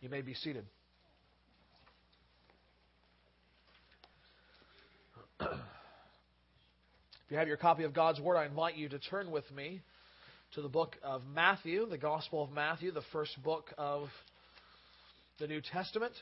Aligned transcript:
You 0.00 0.08
may 0.08 0.22
be 0.22 0.32
seated. 0.32 0.64
if 5.40 5.48
you 7.28 7.36
have 7.36 7.48
your 7.48 7.58
copy 7.58 7.84
of 7.84 7.92
God's 7.92 8.18
Word, 8.18 8.38
I 8.38 8.46
invite 8.46 8.76
you 8.76 8.88
to 8.88 8.98
turn 8.98 9.30
with 9.30 9.44
me 9.54 9.82
to 10.54 10.62
the 10.62 10.70
book 10.70 10.96
of 11.02 11.20
Matthew, 11.34 11.86
the 11.86 11.98
Gospel 11.98 12.42
of 12.42 12.50
Matthew, 12.50 12.92
the 12.92 13.02
first 13.12 13.42
book 13.42 13.74
of 13.76 14.08
the 15.38 15.46
New 15.46 15.60
Testament. 15.60 16.14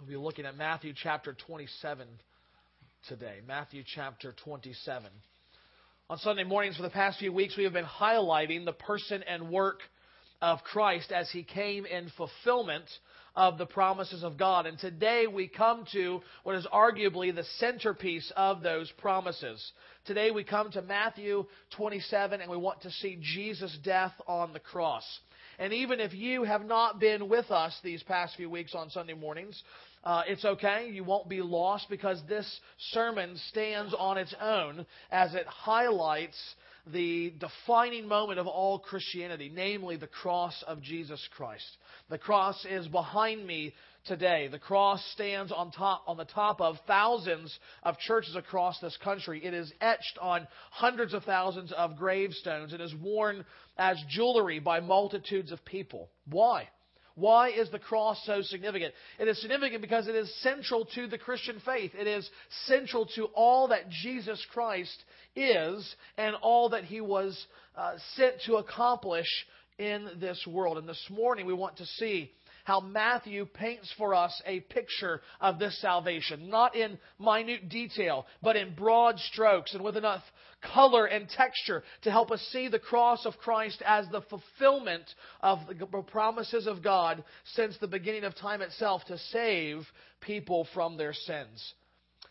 We'll 0.00 0.08
be 0.08 0.16
looking 0.16 0.46
at 0.46 0.56
Matthew 0.56 0.94
chapter 0.96 1.36
27 1.46 2.08
today. 3.06 3.40
Matthew 3.46 3.82
chapter 3.94 4.34
27. 4.44 5.10
On 6.08 6.16
Sunday 6.18 6.44
mornings 6.44 6.76
for 6.76 6.82
the 6.82 6.90
past 6.90 7.18
few 7.18 7.34
weeks, 7.34 7.54
we 7.54 7.64
have 7.64 7.74
been 7.74 7.84
highlighting 7.84 8.64
the 8.64 8.72
person 8.72 9.22
and 9.24 9.50
work 9.50 9.80
of 10.40 10.62
Christ 10.62 11.12
as 11.12 11.30
he 11.30 11.42
came 11.42 11.86
in 11.86 12.10
fulfillment 12.16 12.86
of 13.34 13.58
the 13.58 13.66
promises 13.66 14.22
of 14.24 14.38
God. 14.38 14.66
And 14.66 14.78
today 14.78 15.26
we 15.26 15.46
come 15.46 15.84
to 15.92 16.22
what 16.42 16.56
is 16.56 16.66
arguably 16.72 17.34
the 17.34 17.44
centerpiece 17.58 18.32
of 18.36 18.62
those 18.62 18.90
promises. 18.92 19.72
Today 20.06 20.30
we 20.30 20.42
come 20.42 20.70
to 20.72 20.82
Matthew 20.82 21.44
27 21.76 22.40
and 22.40 22.50
we 22.50 22.56
want 22.56 22.82
to 22.82 22.90
see 22.90 23.18
Jesus' 23.20 23.76
death 23.84 24.14
on 24.26 24.52
the 24.52 24.60
cross. 24.60 25.04
And 25.58 25.72
even 25.72 26.00
if 26.00 26.12
you 26.14 26.44
have 26.44 26.64
not 26.64 26.98
been 26.98 27.28
with 27.28 27.50
us 27.50 27.78
these 27.82 28.02
past 28.02 28.36
few 28.36 28.50
weeks 28.50 28.74
on 28.74 28.90
Sunday 28.90 29.14
mornings, 29.14 29.62
uh, 30.04 30.22
it's 30.26 30.44
okay. 30.44 30.88
You 30.90 31.02
won't 31.02 31.28
be 31.28 31.42
lost 31.42 31.88
because 31.90 32.22
this 32.28 32.60
sermon 32.92 33.36
stands 33.48 33.94
on 33.98 34.18
its 34.18 34.34
own 34.40 34.86
as 35.10 35.34
it 35.34 35.46
highlights 35.46 36.38
the 36.92 37.34
defining 37.38 38.06
moment 38.06 38.38
of 38.38 38.46
all 38.46 38.78
Christianity, 38.78 39.50
namely 39.52 39.96
the 39.96 40.06
cross 40.06 40.62
of 40.66 40.80
Jesus 40.80 41.20
Christ. 41.36 41.64
The 42.08 42.18
cross 42.18 42.64
is 42.64 42.86
behind 42.86 43.46
me 43.46 43.74
today. 44.06 44.48
The 44.48 44.58
cross 44.58 45.04
stands 45.12 45.50
on 45.50 45.72
top 45.72 46.04
on 46.06 46.16
the 46.16 46.24
top 46.24 46.60
of 46.60 46.76
thousands 46.86 47.56
of 47.82 47.98
churches 47.98 48.36
across 48.36 48.78
this 48.80 48.96
country. 49.02 49.44
It 49.44 49.52
is 49.52 49.72
etched 49.80 50.18
on 50.20 50.46
hundreds 50.70 51.12
of 51.12 51.24
thousands 51.24 51.72
of 51.72 51.96
gravestones. 51.96 52.72
It 52.72 52.80
is 52.80 52.94
worn 52.94 53.44
as 53.76 53.98
jewelry 54.08 54.60
by 54.60 54.80
multitudes 54.80 55.50
of 55.50 55.64
people. 55.64 56.08
Why? 56.30 56.68
Why 57.16 57.48
is 57.48 57.70
the 57.70 57.78
cross 57.78 58.20
so 58.26 58.42
significant? 58.42 58.92
It 59.18 59.26
is 59.26 59.40
significant 59.40 59.80
because 59.80 60.06
it 60.06 60.14
is 60.14 60.32
central 60.42 60.84
to 60.94 61.06
the 61.06 61.16
Christian 61.16 61.60
faith. 61.64 61.92
It 61.98 62.06
is 62.06 62.28
central 62.66 63.06
to 63.16 63.24
all 63.34 63.68
that 63.68 63.88
Jesus 63.88 64.44
Christ 64.52 65.02
is 65.36 65.94
and 66.16 66.34
all 66.42 66.70
that 66.70 66.84
he 66.84 67.00
was 67.00 67.46
uh, 67.76 67.94
sent 68.14 68.40
to 68.46 68.56
accomplish 68.56 69.28
in 69.78 70.08
this 70.18 70.44
world. 70.46 70.78
And 70.78 70.88
this 70.88 71.06
morning 71.10 71.46
we 71.46 71.52
want 71.52 71.76
to 71.76 71.86
see 71.86 72.32
how 72.64 72.80
Matthew 72.80 73.46
paints 73.46 73.92
for 73.96 74.12
us 74.12 74.42
a 74.44 74.58
picture 74.58 75.20
of 75.40 75.60
this 75.60 75.80
salvation, 75.80 76.50
not 76.50 76.74
in 76.74 76.98
minute 77.16 77.68
detail, 77.68 78.26
but 78.42 78.56
in 78.56 78.74
broad 78.74 79.20
strokes 79.20 79.72
and 79.72 79.84
with 79.84 79.96
enough 79.96 80.22
color 80.74 81.06
and 81.06 81.28
texture 81.28 81.84
to 82.02 82.10
help 82.10 82.32
us 82.32 82.40
see 82.50 82.66
the 82.66 82.80
cross 82.80 83.24
of 83.24 83.36
Christ 83.38 83.80
as 83.86 84.06
the 84.10 84.22
fulfillment 84.22 85.04
of 85.42 85.60
the 85.68 86.02
promises 86.08 86.66
of 86.66 86.82
God 86.82 87.22
since 87.54 87.76
the 87.78 87.86
beginning 87.86 88.24
of 88.24 88.34
time 88.34 88.62
itself 88.62 89.04
to 89.06 89.18
save 89.30 89.86
people 90.20 90.66
from 90.74 90.96
their 90.96 91.12
sins. 91.12 91.74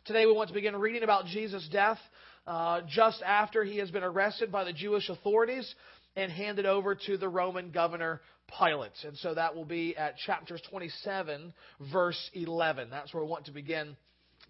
Today 0.04 0.26
we 0.26 0.34
want 0.34 0.50
to 0.50 0.54
begin 0.54 0.76
reading 0.76 1.04
about 1.04 1.28
Jesus' 1.28 1.68
death 1.72 2.00
uh, 2.48 2.82
just 2.88 3.22
after 3.24 3.64
he 3.64 3.78
has 3.78 3.92
been 3.92 4.04
arrested 4.04 4.52
by 4.52 4.64
the 4.64 4.74
Jewish 4.74 5.10
authorities 5.10 5.74
and 6.16 6.32
handed 6.32 6.66
over 6.66 6.96
to 7.08 7.18
the 7.18 7.28
Roman 7.28 7.72
governor 7.72 8.22
Pilate. 8.60 8.92
And 9.04 9.18
so 9.18 9.34
that 9.34 9.56
will 9.56 9.66
be 9.66 9.98
at 9.98 10.18
chapters 10.18 10.62
27, 10.70 11.54
verse 11.92 12.30
11. 12.34 12.90
That's 12.90 13.14
where 13.14 13.24
we 13.24 13.30
want 13.30 13.46
to 13.46 13.52
begin 13.52 13.98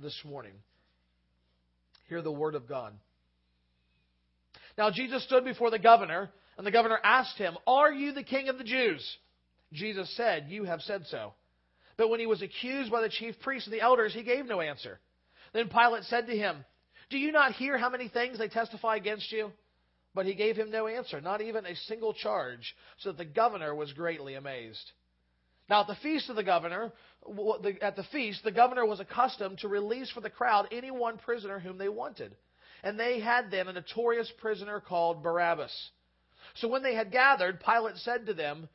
this 0.02 0.20
morning. 0.26 0.54
Hear 2.10 2.22
the 2.22 2.32
word 2.32 2.56
of 2.56 2.68
God. 2.68 2.94
Now 4.78 4.92
Jesus 4.92 5.24
stood 5.24 5.46
before 5.46 5.72
the 5.72 5.80
governor, 5.80 6.30
and 6.58 6.68
the 6.68 6.72
governor 6.72 7.00
asked 7.04 7.38
him, 7.38 7.56
Are 7.66 7.92
you 7.92 8.12
the 8.12 8.24
king 8.24 8.50
of 8.50 8.58
the 8.58 8.64
Jews? 8.64 9.18
Jesus 9.72 10.14
said, 10.16 10.48
You 10.50 10.66
have 10.66 10.82
said 10.82 11.04
so. 11.10 11.34
But 11.98 12.10
when 12.10 12.20
he 12.20 12.26
was 12.26 12.42
accused 12.42 12.92
by 12.92 13.02
the 13.02 13.10
chief 13.10 13.36
priests 13.42 13.68
and 13.68 13.74
the 13.74 13.82
elders, 13.82 14.14
he 14.14 14.24
gave 14.24 14.46
no 14.46 14.60
answer. 14.60 15.00
Then 15.54 15.70
Pilate 15.70 16.04
said 16.04 16.28
to 16.28 16.36
him, 16.36 16.66
Do 17.10 17.18
you 17.18 17.32
not 17.32 17.54
hear 17.54 17.78
how 17.78 17.90
many 17.90 18.08
things 18.08 18.38
they 18.38 18.48
testify 18.48 18.96
against 18.96 19.32
you? 19.32 19.52
But 20.14 20.26
he 20.26 20.34
gave 20.34 20.56
him 20.56 20.72
no 20.72 20.88
answer, 20.88 21.20
not 21.20 21.42
even 21.42 21.66
a 21.66 21.76
single 21.76 22.14
charge, 22.14 22.76
so 23.00 23.12
that 23.12 23.18
the 23.18 23.26
governor 23.26 23.76
was 23.76 23.92
greatly 23.92 24.36
amazed. 24.36 24.92
Now, 25.70 25.82
at 25.82 25.88
the 25.88 25.96
feast 25.96 26.30
of 26.30 26.36
the 26.36 26.44
governor, 26.44 26.94
at 27.82 27.96
the 27.96 28.06
feast, 28.12 28.44
the 28.44 28.52
governor 28.52 28.86
was 28.86 29.00
accustomed 29.00 29.60
to 29.60 29.68
release 29.68 30.10
for 30.12 30.22
the 30.22 30.30
crowd 30.30 30.68
any 30.72 30.92
one 30.92 31.18
prisoner 31.18 31.60
whom 31.60 31.78
they 31.78 31.90
wanted. 31.90 32.36
And 32.84 33.00
they 33.00 33.20
had 33.20 33.50
then 33.52 33.68
a 33.68 33.74
notorious 33.74 34.32
prisoner 34.38 34.80
called 34.80 35.24
Barabbas. 35.24 35.90
So 36.56 36.68
when 36.68 36.84
they 36.84 36.94
had 36.94 37.12
gathered, 37.12 37.60
Pilate 37.60 37.98
said 37.98 38.28
to 38.28 38.34
them, 38.34 38.70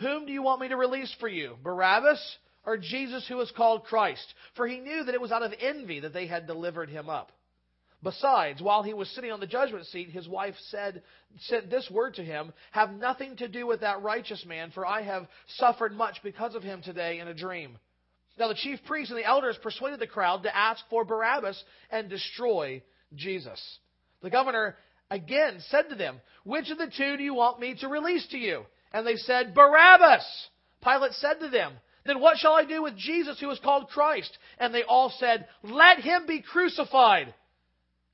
Whom 0.00 0.26
do 0.26 0.32
you 0.32 0.42
want 0.42 0.60
me 0.60 0.68
to 0.68 0.76
release 0.76 1.14
for 1.20 1.28
you, 1.28 1.56
Barabbas 1.62 2.38
or 2.64 2.78
Jesus 2.78 3.26
who 3.28 3.38
is 3.40 3.52
called 3.56 3.84
Christ? 3.84 4.34
For 4.56 4.66
he 4.66 4.78
knew 4.78 5.04
that 5.04 5.14
it 5.14 5.20
was 5.20 5.30
out 5.30 5.42
of 5.42 5.52
envy 5.60 6.00
that 6.00 6.14
they 6.14 6.26
had 6.26 6.46
delivered 6.46 6.88
him 6.88 7.10
up. 7.10 7.32
Besides, 8.02 8.62
while 8.62 8.84
he 8.84 8.94
was 8.94 9.08
sitting 9.10 9.32
on 9.32 9.40
the 9.40 9.46
judgment 9.46 9.86
seat, 9.86 10.10
his 10.10 10.28
wife 10.28 10.54
said, 10.70 11.02
sent 11.40 11.68
this 11.68 11.90
word 11.90 12.14
to 12.14 12.24
him 12.24 12.52
Have 12.70 12.92
nothing 12.92 13.36
to 13.36 13.48
do 13.48 13.66
with 13.66 13.80
that 13.80 14.02
righteous 14.02 14.44
man, 14.46 14.70
for 14.70 14.86
I 14.86 15.02
have 15.02 15.26
suffered 15.56 15.92
much 15.92 16.18
because 16.22 16.54
of 16.54 16.62
him 16.62 16.80
today 16.82 17.18
in 17.18 17.28
a 17.28 17.34
dream. 17.34 17.76
Now 18.38 18.48
the 18.48 18.54
chief 18.54 18.78
priests 18.86 19.10
and 19.10 19.18
the 19.18 19.26
elders 19.26 19.58
persuaded 19.62 19.98
the 19.98 20.06
crowd 20.06 20.44
to 20.44 20.56
ask 20.56 20.82
for 20.88 21.04
Barabbas 21.04 21.62
and 21.90 22.08
destroy 22.08 22.82
Jesus. 23.16 23.60
The 24.22 24.30
governor 24.30 24.76
again 25.10 25.58
said 25.68 25.88
to 25.88 25.96
them, 25.96 26.20
Which 26.44 26.70
of 26.70 26.78
the 26.78 26.92
two 26.96 27.16
do 27.16 27.22
you 27.24 27.34
want 27.34 27.58
me 27.58 27.74
to 27.80 27.88
release 27.88 28.26
to 28.28 28.38
you? 28.38 28.64
And 28.92 29.04
they 29.04 29.16
said, 29.16 29.54
Barabbas! 29.54 30.24
Pilate 30.84 31.12
said 31.14 31.40
to 31.40 31.48
them, 31.48 31.72
Then 32.06 32.20
what 32.20 32.38
shall 32.38 32.52
I 32.52 32.64
do 32.64 32.82
with 32.82 32.96
Jesus 32.96 33.40
who 33.40 33.50
is 33.50 33.58
called 33.58 33.88
Christ? 33.88 34.36
And 34.58 34.72
they 34.72 34.84
all 34.84 35.12
said, 35.18 35.48
Let 35.64 35.98
him 35.98 36.26
be 36.28 36.40
crucified. 36.40 37.34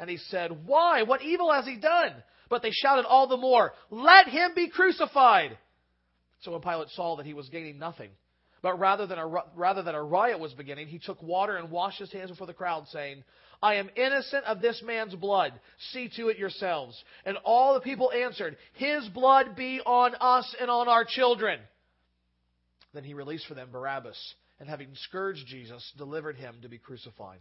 And 0.04 0.10
he 0.10 0.18
said, 0.18 0.66
Why? 0.66 1.04
What 1.04 1.22
evil 1.22 1.50
has 1.50 1.64
he 1.64 1.76
done? 1.76 2.12
But 2.50 2.60
they 2.60 2.72
shouted 2.72 3.06
all 3.06 3.26
the 3.26 3.38
more, 3.38 3.72
Let 3.88 4.28
him 4.28 4.50
be 4.54 4.68
crucified! 4.68 5.56
So 6.42 6.52
when 6.52 6.60
Pilate 6.60 6.90
saw 6.90 7.16
that 7.16 7.24
he 7.24 7.32
was 7.32 7.48
gaining 7.48 7.78
nothing, 7.78 8.10
but 8.60 8.78
rather 8.78 9.06
than, 9.06 9.18
a, 9.18 9.26
rather 9.56 9.82
than 9.82 9.94
a 9.94 10.02
riot 10.02 10.38
was 10.38 10.52
beginning, 10.52 10.88
he 10.88 10.98
took 10.98 11.22
water 11.22 11.56
and 11.56 11.70
washed 11.70 12.00
his 12.00 12.12
hands 12.12 12.28
before 12.28 12.46
the 12.46 12.52
crowd, 12.52 12.86
saying, 12.88 13.24
I 13.62 13.76
am 13.76 13.88
innocent 13.96 14.44
of 14.44 14.60
this 14.60 14.82
man's 14.84 15.14
blood. 15.14 15.54
See 15.92 16.10
to 16.18 16.28
it 16.28 16.36
yourselves. 16.36 17.02
And 17.24 17.38
all 17.42 17.72
the 17.72 17.80
people 17.80 18.12
answered, 18.12 18.58
His 18.74 19.08
blood 19.08 19.56
be 19.56 19.80
on 19.86 20.14
us 20.20 20.54
and 20.60 20.70
on 20.70 20.86
our 20.86 21.06
children. 21.08 21.60
Then 22.92 23.04
he 23.04 23.14
released 23.14 23.46
for 23.46 23.54
them 23.54 23.70
Barabbas, 23.72 24.34
and 24.60 24.68
having 24.68 24.90
scourged 24.96 25.46
Jesus, 25.46 25.82
delivered 25.96 26.36
him 26.36 26.56
to 26.60 26.68
be 26.68 26.76
crucified. 26.76 27.40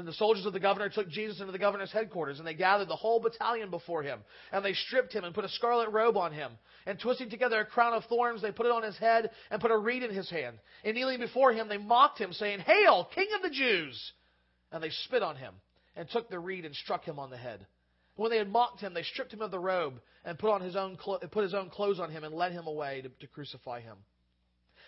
Then 0.00 0.06
the 0.06 0.14
soldiers 0.14 0.46
of 0.46 0.54
the 0.54 0.60
governor 0.60 0.88
took 0.88 1.10
Jesus 1.10 1.40
into 1.40 1.52
the 1.52 1.58
governor's 1.58 1.92
headquarters, 1.92 2.38
and 2.38 2.48
they 2.48 2.54
gathered 2.54 2.88
the 2.88 2.96
whole 2.96 3.20
battalion 3.20 3.68
before 3.68 4.02
him. 4.02 4.20
And 4.50 4.64
they 4.64 4.72
stripped 4.72 5.12
him 5.12 5.24
and 5.24 5.34
put 5.34 5.44
a 5.44 5.48
scarlet 5.50 5.90
robe 5.90 6.16
on 6.16 6.32
him. 6.32 6.52
And 6.86 6.98
twisting 6.98 7.28
together 7.28 7.60
a 7.60 7.66
crown 7.66 7.92
of 7.92 8.06
thorns, 8.06 8.40
they 8.40 8.50
put 8.50 8.64
it 8.64 8.72
on 8.72 8.82
his 8.82 8.96
head 8.96 9.30
and 9.50 9.60
put 9.60 9.70
a 9.70 9.76
reed 9.76 10.02
in 10.02 10.14
his 10.14 10.30
hand. 10.30 10.56
And 10.84 10.94
kneeling 10.94 11.20
before 11.20 11.52
him, 11.52 11.68
they 11.68 11.76
mocked 11.76 12.18
him, 12.18 12.32
saying, 12.32 12.60
Hail, 12.60 13.10
King 13.14 13.28
of 13.36 13.42
the 13.42 13.50
Jews! 13.50 14.12
And 14.72 14.82
they 14.82 14.88
spit 14.88 15.22
on 15.22 15.36
him, 15.36 15.52
and 15.94 16.08
took 16.08 16.30
the 16.30 16.38
reed 16.38 16.64
and 16.64 16.74
struck 16.74 17.04
him 17.04 17.18
on 17.18 17.28
the 17.28 17.36
head. 17.36 17.66
When 18.16 18.30
they 18.30 18.38
had 18.38 18.48
mocked 18.48 18.80
him, 18.80 18.94
they 18.94 19.02
stripped 19.02 19.34
him 19.34 19.42
of 19.42 19.50
the 19.50 19.58
robe, 19.58 20.00
and 20.24 20.38
put, 20.38 20.48
on 20.48 20.62
his 20.62 20.76
own 20.76 20.96
put 20.96 21.42
his 21.42 21.52
own 21.52 21.68
clothes 21.68 22.00
on 22.00 22.10
him, 22.10 22.24
and 22.24 22.34
led 22.34 22.52
him 22.52 22.66
away 22.66 23.02
to, 23.02 23.10
to 23.10 23.26
crucify 23.26 23.82
him. 23.82 23.98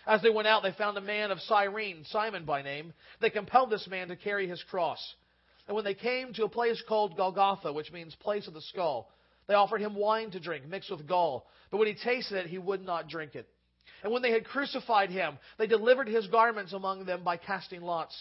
As 0.06 0.20
they 0.20 0.30
went 0.30 0.48
out, 0.48 0.62
they 0.62 0.72
found 0.72 0.96
a 0.96 1.02
man 1.02 1.30
of 1.30 1.40
Cyrene, 1.40 2.04
Simon 2.06 2.44
by 2.44 2.62
name. 2.62 2.92
They 3.20 3.30
compelled 3.30 3.70
this 3.70 3.86
man 3.86 4.08
to 4.08 4.16
carry 4.16 4.48
his 4.48 4.62
cross. 4.64 5.00
And 5.68 5.76
when 5.76 5.84
they 5.84 5.94
came 5.94 6.32
to 6.34 6.44
a 6.44 6.48
place 6.48 6.82
called 6.88 7.16
Golgotha, 7.16 7.72
which 7.72 7.92
means 7.92 8.14
place 8.16 8.48
of 8.48 8.54
the 8.54 8.60
skull, 8.62 9.10
they 9.46 9.54
offered 9.54 9.80
him 9.80 9.94
wine 9.94 10.30
to 10.32 10.40
drink, 10.40 10.66
mixed 10.66 10.90
with 10.90 11.06
gall. 11.06 11.46
But 11.70 11.78
when 11.78 11.86
he 11.86 11.94
tasted 11.94 12.38
it, 12.38 12.46
he 12.46 12.58
would 12.58 12.84
not 12.84 13.08
drink 13.08 13.34
it. 13.34 13.48
And 14.02 14.12
when 14.12 14.22
they 14.22 14.32
had 14.32 14.44
crucified 14.44 15.10
him, 15.10 15.38
they 15.58 15.68
delivered 15.68 16.08
his 16.08 16.26
garments 16.26 16.72
among 16.72 17.04
them 17.04 17.22
by 17.22 17.36
casting 17.36 17.82
lots. 17.82 18.16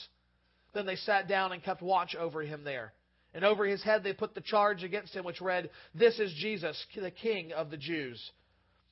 Then 0.74 0.86
they 0.86 0.96
sat 0.96 1.28
down 1.28 1.52
and 1.52 1.64
kept 1.64 1.82
watch 1.82 2.16
over 2.16 2.42
him 2.42 2.64
there. 2.64 2.94
And 3.34 3.44
over 3.44 3.66
his 3.66 3.84
head 3.84 4.04
they 4.04 4.14
put 4.14 4.36
the 4.36 4.42
charge 4.42 4.84
against 4.84 5.16
him, 5.16 5.26
which 5.26 5.42
read, 5.42 5.70
This 5.96 6.20
is 6.20 6.34
Jesus, 6.34 6.86
the 6.96 7.12
King 7.12 7.54
of 7.54 7.72
the 7.72 7.78
Jews. 7.78 8.32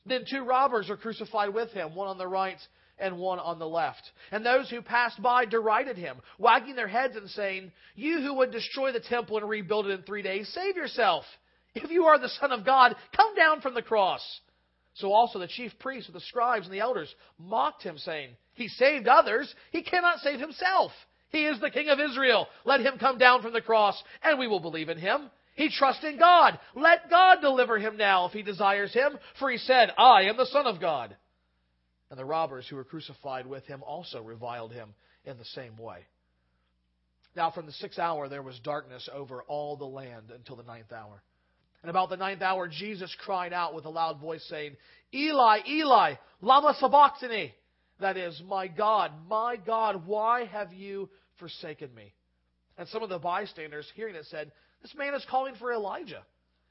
Then 0.06 0.26
two 0.30 0.44
robbers 0.44 0.90
were 0.90 0.98
crucified 0.98 1.54
with 1.54 1.72
him, 1.72 1.94
one 1.94 2.08
on 2.08 2.18
the 2.18 2.28
right 2.28 2.60
and 3.00 3.18
one 3.18 3.40
on 3.40 3.60
the 3.60 3.68
left. 3.68 4.12
And 4.32 4.46
those 4.46 4.70
who 4.70 4.82
passed 4.82 5.22
by 5.22 5.46
derided 5.46 5.98
him, 5.98 6.18
wagging 6.38 6.76
their 6.76 6.88
heads 6.88 7.16
and 7.16 7.30
saying, 7.30 7.72
You 7.96 8.22
who 8.22 8.36
would 8.36 8.52
destroy 8.52 8.92
the 8.92 9.00
temple 9.00 9.38
and 9.38 9.50
rebuild 9.50 9.88
it 9.88 9.92
in 9.92 10.04
three 10.04 10.22
days, 10.22 10.52
save 10.54 10.76
yourself. 10.76 11.24
If 11.76 11.92
you 11.92 12.06
are 12.06 12.20
the 12.20 12.30
Son 12.30 12.52
of 12.52 12.66
God, 12.66 12.96
come 13.16 13.36
down 13.36 13.62
from 13.62 13.74
the 13.74 13.82
cross. 13.82 14.22
So 14.96 15.14
also 15.14 15.40
the 15.40 15.48
chief 15.48 15.72
priests 15.80 16.10
with 16.10 16.16
the 16.16 16.28
scribes 16.28 16.66
and 16.66 16.74
the 16.74 16.82
elders 16.82 17.14
mocked 17.38 17.84
him, 17.84 17.98
saying, 17.98 18.32
He 18.54 18.68
saved 18.68 19.08
others, 19.08 19.54
he 19.72 19.84
cannot 19.84 20.20
save 20.20 20.40
himself. 20.40 20.92
He 21.30 21.46
is 21.46 21.60
the 21.60 21.70
King 21.70 21.90
of 21.90 22.00
Israel. 22.00 22.48
Let 22.66 22.82
him 22.82 22.98
come 23.00 23.18
down 23.18 23.42
from 23.42 23.54
the 23.54 23.62
cross, 23.62 24.02
and 24.24 24.40
we 24.40 24.48
will 24.48 24.60
believe 24.60 24.90
in 24.90 24.98
him. 24.98 25.30
He 25.56 25.70
trusts 25.70 26.04
in 26.04 26.18
God. 26.18 26.58
Let 26.76 27.10
God 27.10 27.42
deliver 27.42 27.78
him 27.78 27.98
now 27.98 28.26
if 28.26 28.32
he 28.32 28.42
desires 28.42 28.94
him, 28.94 29.18
for 29.38 29.50
he 29.50 29.58
said, 29.58 29.92
I 29.98 30.24
am 30.24 30.38
the 30.38 30.46
Son 30.48 30.66
of 30.66 30.80
God. 30.82 31.16
And 32.10 32.20
the 32.20 32.26
robbers 32.26 32.68
who 32.68 32.76
were 32.76 32.84
crucified 32.84 33.46
with 33.46 33.66
him 33.66 33.84
also 33.84 34.22
reviled 34.22 34.74
him 34.74 34.94
in 35.26 35.38
the 35.38 35.46
same 35.46 35.78
way. 35.78 36.06
Now 37.36 37.52
from 37.52 37.66
the 37.66 37.72
sixth 37.74 38.00
hour 38.00 38.28
there 38.28 38.42
was 38.42 38.60
darkness 38.60 39.08
over 39.14 39.44
all 39.44 39.78
the 39.78 39.86
land 39.86 40.32
until 40.34 40.56
the 40.56 40.64
ninth 40.64 40.92
hour. 40.92 41.22
And 41.82 41.90
about 41.90 42.10
the 42.10 42.18
ninth 42.18 42.42
hour, 42.42 42.68
Jesus 42.68 43.16
cried 43.24 43.54
out 43.54 43.74
with 43.74 43.86
a 43.86 43.90
loud 43.90 44.20
voice, 44.20 44.46
saying, 44.50 44.76
Eli, 45.14 45.60
Eli, 45.68 46.16
lama 46.42 46.76
sabachthani. 46.80 47.54
That 48.02 48.18
is, 48.18 48.42
my 48.46 48.68
God, 48.68 49.12
my 49.30 49.56
God, 49.56 50.06
why 50.06 50.46
have 50.46 50.74
you 50.74 51.10
forsaken 51.38 51.94
me? 51.94 52.14
And 52.78 52.88
some 52.90 53.04
of 53.04 53.10
the 53.10 53.20
bystanders, 53.20 53.90
hearing 53.96 54.16
it, 54.16 54.26
said, 54.26 54.52
This 54.82 54.96
man 54.96 55.14
is 55.14 55.26
calling 55.30 55.56
for 55.56 55.72
Elijah. 55.72 56.24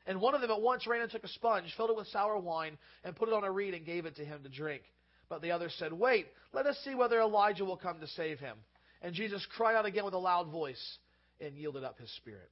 And 0.06 0.20
one 0.20 0.34
of 0.34 0.40
them 0.40 0.50
at 0.50 0.60
once 0.60 0.86
ran 0.86 1.02
and 1.02 1.10
took 1.10 1.24
a 1.24 1.28
sponge, 1.28 1.72
filled 1.76 1.90
it 1.90 1.96
with 1.96 2.06
sour 2.08 2.38
wine, 2.38 2.78
and 3.04 3.14
put 3.14 3.28
it 3.28 3.34
on 3.34 3.44
a 3.44 3.50
reed 3.50 3.74
and 3.74 3.84
gave 3.84 4.06
it 4.06 4.16
to 4.16 4.24
him 4.24 4.42
to 4.42 4.48
drink. 4.48 4.82
But 5.28 5.42
the 5.42 5.52
others 5.52 5.74
said, 5.78 5.92
Wait, 5.92 6.26
let 6.52 6.66
us 6.66 6.78
see 6.84 6.94
whether 6.94 7.20
Elijah 7.20 7.64
will 7.64 7.76
come 7.76 8.00
to 8.00 8.06
save 8.08 8.38
him. 8.38 8.56
And 9.02 9.14
Jesus 9.14 9.46
cried 9.56 9.76
out 9.76 9.86
again 9.86 10.04
with 10.04 10.14
a 10.14 10.18
loud 10.18 10.50
voice 10.50 10.98
and 11.40 11.56
yielded 11.56 11.84
up 11.84 11.98
his 11.98 12.10
spirit. 12.16 12.50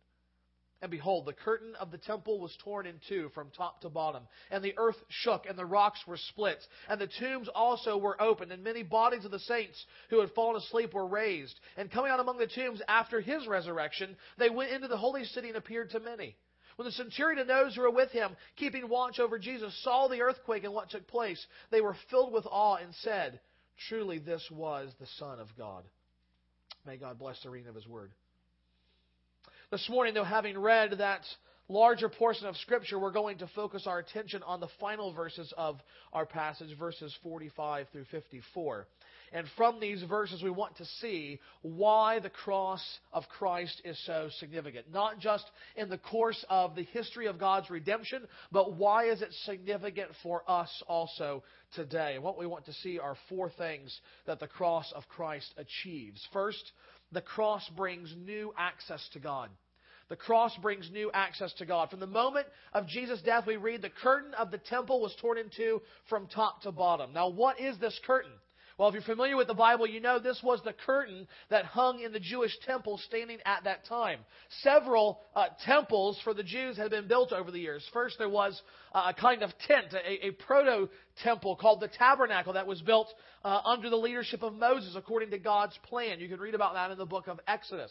And 0.83 0.91
behold, 0.91 1.25
the 1.25 1.33
curtain 1.33 1.75
of 1.81 1.91
the 1.91 1.99
temple 1.99 2.39
was 2.39 2.55
torn 2.63 2.87
in 2.87 3.01
two 3.09 3.31
from 3.31 3.51
top 3.51 3.81
to 3.81 3.89
bottom, 3.89 4.25
and 4.51 4.63
the 4.63 4.75
earth 4.77 5.03
shook, 5.09 5.47
and 5.47 5.59
the 5.59 5.65
rocks 5.65 6.01
were 6.07 6.19
split, 6.19 6.59
and 6.89 7.01
the 7.01 7.09
tombs 7.19 7.49
also 7.55 7.97
were 7.97 8.21
opened, 8.21 8.53
and 8.53 8.63
many 8.63 8.83
bodies 8.83 9.25
of 9.25 9.31
the 9.31 9.39
saints 9.39 9.83
who 10.11 10.21
had 10.21 10.31
fallen 10.33 10.57
asleep 10.57 10.93
were 10.93 11.07
raised. 11.07 11.59
And 11.79 11.91
coming 11.91 12.11
out 12.11 12.21
among 12.21 12.37
the 12.37 12.47
tombs 12.47 12.83
after 12.89 13.23
his 13.23 13.47
resurrection, 13.47 14.17
they 14.37 14.51
went 14.51 14.71
into 14.71 14.87
the 14.87 14.99
holy 14.99 15.25
city 15.25 15.49
and 15.49 15.57
appeared 15.57 15.91
to 15.91 16.01
many. 16.01 16.37
When 16.77 16.85
the 16.85 16.93
centurion 16.93 17.39
and 17.39 17.49
those 17.49 17.75
who 17.75 17.83
were 17.83 17.91
with 17.91 18.11
him, 18.11 18.37
keeping 18.57 18.89
watch 18.89 19.19
over 19.19 19.39
Jesus, 19.39 19.75
saw 19.83 20.09
the 20.09 20.21
earthquake 20.21 20.65
and 20.65 20.75
what 20.75 20.91
took 20.91 21.07
place, 21.09 21.45
they 21.71 21.81
were 21.81 21.97
filled 22.11 22.33
with 22.33 22.47
awe 22.47 22.77
and 22.77 22.95
said, 23.03 23.41
Truly 23.89 24.19
this 24.19 24.47
was 24.51 24.93
the 25.01 25.07
Son 25.19 25.41
of 25.41 25.49
God. 25.57 25.85
May 26.87 26.97
God 26.97 27.19
bless 27.19 27.43
the 27.43 27.51
reading 27.51 27.69
of 27.69 27.75
his 27.75 27.87
word. 27.87 28.11
This 29.71 29.89
morning, 29.89 30.15
though, 30.15 30.23
having 30.23 30.59
read 30.59 30.93
that 30.99 31.23
larger 31.69 32.09
portion 32.09 32.47
of 32.47 32.57
Scripture, 32.59 32.99
we're 32.99 33.11
going 33.11 33.39
to 33.39 33.49
focus 33.49 33.87
our 33.87 33.99
attention 33.99 34.43
on 34.45 34.61
the 34.61 34.69
final 34.79 35.13
verses 35.13 35.53
of 35.57 35.81
our 36.13 36.27
passage, 36.27 36.77
verses 36.79 37.15
45 37.23 37.89
through 37.91 38.05
54. 38.11 38.87
And 39.33 39.47
from 39.57 39.81
these 39.81 40.03
verses, 40.03 40.43
we 40.43 40.51
want 40.51 40.77
to 40.77 40.85
see 41.01 41.41
why 41.63 42.21
the 42.21 42.31
cross 42.31 42.83
of 43.13 43.25
Christ 43.29 43.83
is 43.85 43.99
so 44.07 44.29
significant. 44.39 44.93
Not 44.93 45.19
just 45.19 45.45
in 45.77 45.89
the 45.89 45.99
course 45.99 46.45
of 46.49 46.75
the 46.75 46.85
history 46.85 47.27
of 47.27 47.39
God's 47.39 47.69
redemption, 47.71 48.23
but 48.53 48.75
why 48.75 49.07
is 49.07 49.23
it 49.23 49.33
significant 49.45 50.11
for 50.23 50.43
us 50.49 50.71
also 50.87 51.43
today? 51.75 52.19
What 52.19 52.39
we 52.39 52.47
want 52.47 52.67
to 52.67 52.73
see 52.73 52.99
are 52.99 53.17
four 53.29 53.51
things 53.51 54.01
that 54.27 54.41
the 54.41 54.47
cross 54.47 54.93
of 54.95 55.09
Christ 55.09 55.53
achieves. 55.57 56.27
First, 56.33 56.73
the 57.13 57.21
cross 57.21 57.69
brings 57.77 58.15
new 58.17 58.53
access 58.57 59.07
to 59.13 59.19
God. 59.19 59.51
The 60.09 60.17
cross 60.17 60.57
brings 60.63 60.89
new 60.93 61.11
access 61.13 61.53
to 61.55 61.67
God. 61.67 61.91
From 61.91 61.99
the 61.99 62.07
moment 62.07 62.47
of 62.73 62.87
Jesus' 62.87 63.21
death, 63.23 63.45
we 63.47 63.57
read 63.57 63.83
the 63.83 63.91
curtain 63.91 64.35
of 64.35 64.53
the 64.53 64.59
temple 64.59 65.01
was 65.01 65.15
torn 65.21 65.37
in 65.37 65.51
two 65.57 65.83
from 66.09 66.29
top 66.29 66.63
to 66.63 66.71
bottom. 66.71 67.13
Now, 67.13 67.29
what 67.29 67.59
is 67.59 67.77
this 67.79 67.99
curtain? 68.07 68.31
Well, 68.79 68.89
if 68.91 68.95
you're 68.95 69.03
familiar 69.05 69.39
with 69.39 69.47
the 69.47 69.55
Bible, 69.55 69.87
you 69.87 70.01
know 70.01 70.19
this 70.19 70.41
was 70.43 70.61
the 70.63 70.75
curtain 70.75 71.27
that 71.49 71.65
hung 71.65 72.01
in 72.01 72.13
the 72.13 72.21
Jewish 72.21 72.55
temple 72.67 72.99
standing 73.07 73.39
at 73.47 73.65
that 73.65 73.87
time. 73.87 74.19
Several 74.61 75.21
uh, 75.35 75.47
temples 75.65 76.21
for 76.23 76.35
the 76.35 76.43
Jews 76.43 76.77
had 76.77 76.91
been 76.91 77.09
built 77.09 77.33
over 77.33 77.51
the 77.51 77.59
years. 77.59 77.89
First, 77.95 78.17
there 78.19 78.29
was 78.29 78.61
uh, 78.93 79.13
a 79.17 79.19
kind 79.19 79.43
of 79.43 79.51
tent, 79.67 79.95
a, 79.95 80.27
a 80.27 80.31
proto 80.33 80.91
temple 81.23 81.57
called 81.57 81.81
the 81.81 81.89
tabernacle 81.89 82.53
that 82.53 82.67
was 82.67 82.83
built 82.83 83.09
uh, 83.45 83.61
under 83.65 83.89
the 83.89 83.97
leadership 83.97 84.43
of 84.43 84.53
Moses 84.53 84.95
according 84.95 85.31
to 85.31 85.39
God's 85.39 85.79
plan. 85.85 86.21
You 86.21 86.29
can 86.29 86.39
read 86.39 86.55
about 86.55 86.75
that 86.75 86.91
in 86.91 86.99
the 86.99 87.07
book 87.07 87.29
of 87.29 87.41
Exodus. 87.49 87.91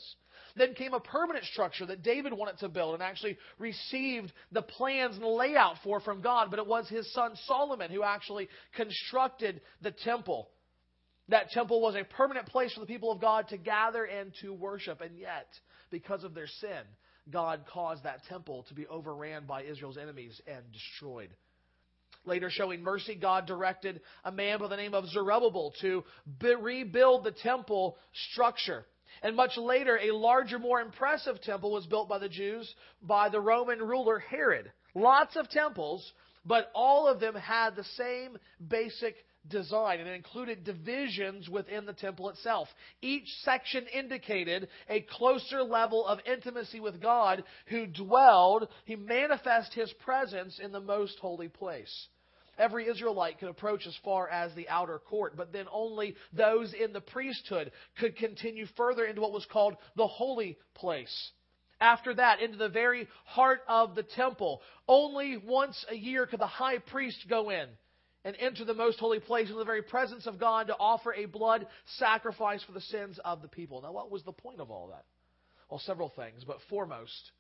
Then 0.56 0.76
came 0.76 0.94
a 0.94 1.00
permanent 1.00 1.46
structure 1.46 1.88
that 1.88 2.04
David 2.04 2.32
wanted 2.32 2.60
to 2.60 2.70
build 2.70 2.94
and 2.94 3.02
actually 3.02 3.38
received 3.58 4.32
the 4.52 4.62
plans 4.62 5.16
and 5.16 5.26
layout 5.26 5.78
for 5.84 6.00
from 6.00 6.22
God, 6.22 6.50
but 6.52 6.60
it 6.60 6.68
was 6.68 6.88
his 6.90 7.12
son 7.14 7.32
Solomon 7.48 7.90
who 7.90 8.04
actually 8.04 8.50
constructed 8.76 9.62
the 9.82 9.92
temple. 9.92 10.50
That 11.30 11.50
temple 11.52 11.82
was 11.82 11.96
a 11.96 12.04
permanent 12.04 12.48
place 12.48 12.74
for 12.74 12.82
the 12.82 12.86
people 12.86 13.12
of 13.12 13.20
God 13.20 13.48
to 13.50 13.58
gather 13.58 14.06
and 14.06 14.32
to 14.42 14.54
worship. 14.54 15.02
And 15.02 15.18
yet, 15.18 15.48
because 15.90 16.24
of 16.24 16.34
their 16.34 16.48
sin, 16.48 16.84
God 17.32 17.66
caused 17.72 18.04
that 18.04 18.24
temple 18.26 18.64
to 18.70 18.76
be 18.76 18.86
overran 18.88 19.46
by 19.46 19.64
Israel's 19.64 19.98
enemies 19.98 20.40
and 20.48 20.64
destroyed. 20.72 21.30
Later, 22.26 22.50
showing 22.50 22.82
mercy, 22.82 23.16
God 23.16 23.46
directed 23.46 24.02
a 24.24 24.32
man 24.32 24.60
by 24.60 24.68
the 24.68 24.78
name 24.78 24.94
of 24.94 25.08
Zerubbabel 25.08 25.74
to 25.82 26.04
be- 26.40 26.56
rebuild 26.56 27.24
the 27.24 27.32
temple 27.32 27.98
structure. 28.32 28.86
And 29.22 29.36
much 29.36 29.58
later, 29.58 29.98
a 29.98 30.12
larger, 30.12 30.60
more 30.60 30.82
impressive 30.82 31.42
temple 31.42 31.72
was 31.72 31.86
built 31.86 32.10
by 32.10 32.20
the 32.20 32.30
Jews 32.30 32.74
by 33.02 33.30
the 33.30 33.40
Roman 33.40 33.80
ruler 33.80 34.20
Herod. 34.20 34.72
Lots 34.94 35.36
of 35.36 35.50
temples, 35.50 36.12
but 36.46 36.72
all 36.74 37.08
of 37.08 37.20
them 37.20 37.36
had 37.36 37.76
the 37.76 37.84
same 37.96 38.38
basic 38.68 39.16
design, 39.50 40.00
and 40.00 40.10
it 40.10 40.14
included 40.14 40.64
divisions 40.64 41.50
within 41.50 41.86
the 41.86 41.94
temple 41.94 42.30
itself. 42.30 42.68
Each 43.02 43.28
section 43.44 43.86
indicated 43.88 44.70
a 44.90 45.02
closer 45.02 45.64
level 45.64 46.06
of 46.06 46.20
intimacy 46.26 46.80
with 46.80 47.02
God 47.02 47.44
who 47.68 47.86
dwelled, 47.86 48.68
he 48.86 48.96
manifest 48.96 49.74
his 49.74 49.92
presence 49.94 50.60
in 50.60 50.72
the 50.72 50.80
most 50.80 51.20
holy 51.20 51.48
place. 51.48 52.08
Every 52.58 52.88
Israelite 52.88 53.40
could 53.40 53.50
approach 53.50 53.86
as 53.86 53.98
far 54.04 54.30
as 54.30 54.54
the 54.56 54.70
outer 54.70 55.00
court, 55.00 55.36
but 55.36 55.52
then 55.52 55.66
only 55.72 56.16
those 56.32 56.74
in 56.74 56.94
the 56.94 57.02
priesthood 57.02 57.72
could 58.00 58.16
continue 58.16 58.66
further 58.78 59.06
into 59.06 59.22
what 59.22 59.34
was 59.34 59.46
called 59.52 59.76
the 59.96 60.08
holy 60.08 60.58
place. 60.74 61.32
After 61.82 62.14
that, 62.14 62.40
into 62.40 62.58
the 62.58 62.70
very 62.70 63.08
heart 63.26 63.60
of 63.68 63.96
the 63.96 64.04
temple. 64.04 64.62
Only 64.88 65.36
once 65.36 65.84
a 65.90 65.96
year 65.96 66.26
could 66.26 66.40
the 66.40 66.48
high 66.48 66.78
priest 66.78 67.26
go 67.28 67.50
in 67.50 67.68
and 68.26 68.36
enter 68.40 68.66
the 68.66 68.74
most 68.74 69.00
holy 69.00 69.20
place 69.20 69.50
in 69.50 69.56
the 69.56 69.64
very 69.64 69.84
presence 69.84 70.26
of 70.26 70.40
God 70.40 70.68
to 70.68 70.76
offer 70.78 71.14
a 71.14 71.26
blood 71.26 71.68
sacrifice 71.98 72.62
for 72.64 72.74
the 72.74 72.82
sins 72.82 73.20
of 73.24 73.42
the 73.42 73.48
people. 73.48 73.82
Now, 73.82 73.94
what 73.94 74.12
was 74.12 74.24
the 74.24 74.34
point 74.34 74.60
of 74.60 74.72
all 74.72 74.88
that? 74.88 75.06
Well, 75.70 75.80
several 75.80 76.10
things, 76.10 76.44
but 76.46 76.58
foremost, 76.70 77.32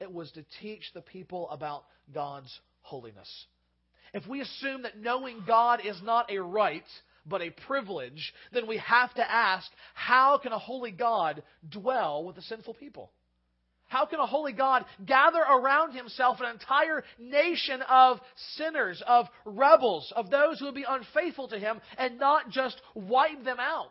it 0.00 0.12
was 0.12 0.32
to 0.32 0.44
teach 0.60 0.82
the 0.94 1.02
people 1.02 1.48
about 1.50 1.84
God's 2.12 2.58
holiness. 2.80 3.28
If 4.12 4.26
we 4.26 4.40
assume 4.40 4.82
that 4.82 4.98
knowing 4.98 5.44
God 5.46 5.80
is 5.84 6.00
not 6.02 6.32
a 6.32 6.38
right, 6.38 6.82
but 7.26 7.42
a 7.42 7.50
privilege, 7.66 8.32
then 8.52 8.66
we 8.66 8.78
have 8.78 9.12
to 9.14 9.30
ask 9.30 9.70
how 9.94 10.38
can 10.38 10.52
a 10.52 10.58
holy 10.58 10.90
God 10.90 11.42
dwell 11.68 12.24
with 12.24 12.38
a 12.38 12.42
sinful 12.42 12.74
people? 12.74 13.12
How 13.90 14.06
can 14.06 14.20
a 14.20 14.26
holy 14.26 14.52
God 14.52 14.84
gather 15.04 15.40
around 15.40 15.94
himself 15.94 16.38
an 16.40 16.48
entire 16.48 17.02
nation 17.18 17.82
of 17.82 18.20
sinners, 18.54 19.02
of 19.04 19.26
rebels, 19.44 20.12
of 20.14 20.30
those 20.30 20.60
who 20.60 20.66
would 20.66 20.76
be 20.76 20.86
unfaithful 20.88 21.48
to 21.48 21.58
him, 21.58 21.80
and 21.98 22.16
not 22.16 22.50
just 22.50 22.80
wipe 22.94 23.42
them 23.42 23.58
out? 23.58 23.90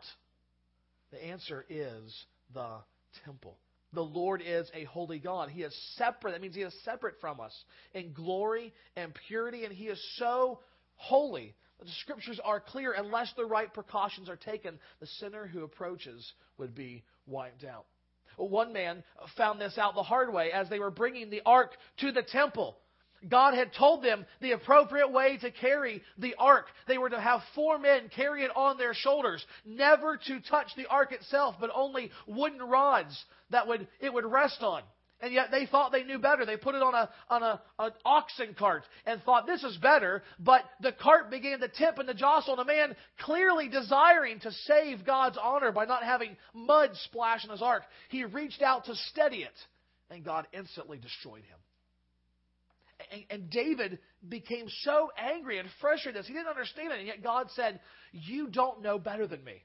The 1.12 1.22
answer 1.22 1.66
is 1.68 2.24
the 2.54 2.78
temple. 3.26 3.58
The 3.92 4.00
Lord 4.00 4.42
is 4.42 4.70
a 4.72 4.84
holy 4.84 5.18
God. 5.18 5.50
He 5.50 5.64
is 5.64 5.76
separate. 5.96 6.32
That 6.32 6.40
means 6.40 6.54
He 6.54 6.62
is 6.62 6.74
separate 6.82 7.20
from 7.20 7.38
us 7.38 7.52
in 7.92 8.14
glory 8.14 8.72
and 8.96 9.12
purity, 9.28 9.66
and 9.66 9.74
He 9.74 9.88
is 9.88 10.02
so 10.16 10.60
holy 10.94 11.54
the 11.78 11.90
Scriptures 12.00 12.40
are 12.42 12.60
clear. 12.60 12.92
Unless 12.92 13.34
the 13.36 13.44
right 13.44 13.72
precautions 13.72 14.30
are 14.30 14.36
taken, 14.36 14.78
the 15.00 15.06
sinner 15.18 15.46
who 15.46 15.62
approaches 15.62 16.32
would 16.56 16.74
be 16.74 17.04
wiped 17.26 17.64
out. 17.64 17.84
One 18.36 18.72
man 18.72 19.02
found 19.36 19.60
this 19.60 19.78
out 19.78 19.94
the 19.94 20.02
hard 20.02 20.32
way 20.32 20.52
as 20.52 20.68
they 20.68 20.78
were 20.78 20.90
bringing 20.90 21.30
the 21.30 21.42
ark 21.44 21.76
to 21.98 22.12
the 22.12 22.22
temple. 22.22 22.78
God 23.28 23.52
had 23.54 23.74
told 23.74 24.02
them 24.02 24.24
the 24.40 24.52
appropriate 24.52 25.12
way 25.12 25.36
to 25.38 25.50
carry 25.50 26.02
the 26.16 26.34
ark. 26.38 26.66
They 26.86 26.96
were 26.96 27.10
to 27.10 27.20
have 27.20 27.42
four 27.54 27.78
men 27.78 28.08
carry 28.08 28.44
it 28.44 28.56
on 28.56 28.78
their 28.78 28.94
shoulders, 28.94 29.44
never 29.64 30.16
to 30.16 30.40
touch 30.40 30.68
the 30.74 30.86
ark 30.86 31.12
itself, 31.12 31.56
but 31.60 31.70
only 31.74 32.10
wooden 32.26 32.62
rods 32.62 33.22
that 33.50 33.66
would 33.68 33.86
it 34.00 34.12
would 34.12 34.24
rest 34.24 34.62
on. 34.62 34.82
And 35.22 35.34
yet 35.34 35.50
they 35.50 35.66
thought 35.66 35.92
they 35.92 36.04
knew 36.04 36.18
better. 36.18 36.46
They 36.46 36.56
put 36.56 36.74
it 36.74 36.82
on 36.82 36.94
a 36.94 37.10
on 37.28 37.42
a 37.42 37.60
an 37.78 37.92
oxen 38.04 38.54
cart 38.58 38.84
and 39.04 39.22
thought 39.22 39.46
this 39.46 39.62
is 39.62 39.76
better. 39.76 40.22
But 40.38 40.62
the 40.80 40.92
cart 40.92 41.30
began 41.30 41.60
to 41.60 41.68
tip 41.68 41.98
and 41.98 42.08
to 42.08 42.14
jostle, 42.14 42.58
and 42.58 42.62
a 42.62 42.64
man 42.64 42.96
clearly 43.20 43.68
desiring 43.68 44.40
to 44.40 44.52
save 44.52 45.04
God's 45.04 45.38
honor 45.40 45.72
by 45.72 45.84
not 45.84 46.02
having 46.02 46.36
mud 46.54 46.90
splash 47.04 47.44
in 47.44 47.50
his 47.50 47.60
ark, 47.60 47.82
he 48.08 48.24
reached 48.24 48.62
out 48.62 48.86
to 48.86 48.94
steady 49.10 49.42
it, 49.42 49.58
and 50.10 50.24
God 50.24 50.46
instantly 50.52 50.98
destroyed 50.98 51.42
him. 51.42 51.58
And, 53.12 53.24
and 53.30 53.50
David 53.50 53.98
became 54.26 54.66
so 54.82 55.10
angry 55.18 55.58
and 55.58 55.68
frustrated. 55.80 56.24
He 56.24 56.32
didn't 56.32 56.48
understand 56.48 56.92
it. 56.92 56.98
And 56.98 57.06
yet 57.06 57.22
God 57.22 57.48
said, 57.54 57.80
You 58.12 58.48
don't 58.48 58.82
know 58.82 58.98
better 58.98 59.26
than 59.26 59.42
me. 59.44 59.62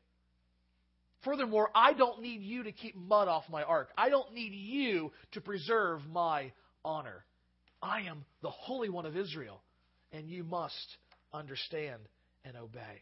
Furthermore, 1.26 1.70
I 1.76 1.94
don't 1.94 2.22
need 2.22 2.42
you 2.42 2.64
to 2.64 2.72
keep 2.72 2.96
mud 2.96 3.28
off 3.28 3.44
my 3.50 3.64
ark. 3.64 3.90
I 3.98 4.10
don't 4.10 4.34
need 4.34 4.54
you 4.54 5.12
to 5.32 5.42
preserve 5.42 6.02
my 6.08 6.52
honor. 6.86 7.26
I 7.82 8.02
am 8.02 8.24
the 8.42 8.52
Holy 8.52 8.90
One 8.90 9.08
of 9.08 9.18
Israel, 9.18 9.62
and 10.12 10.30
you 10.30 10.44
must 10.44 10.98
understand 11.34 12.02
and 12.46 12.56
obey. 12.56 13.02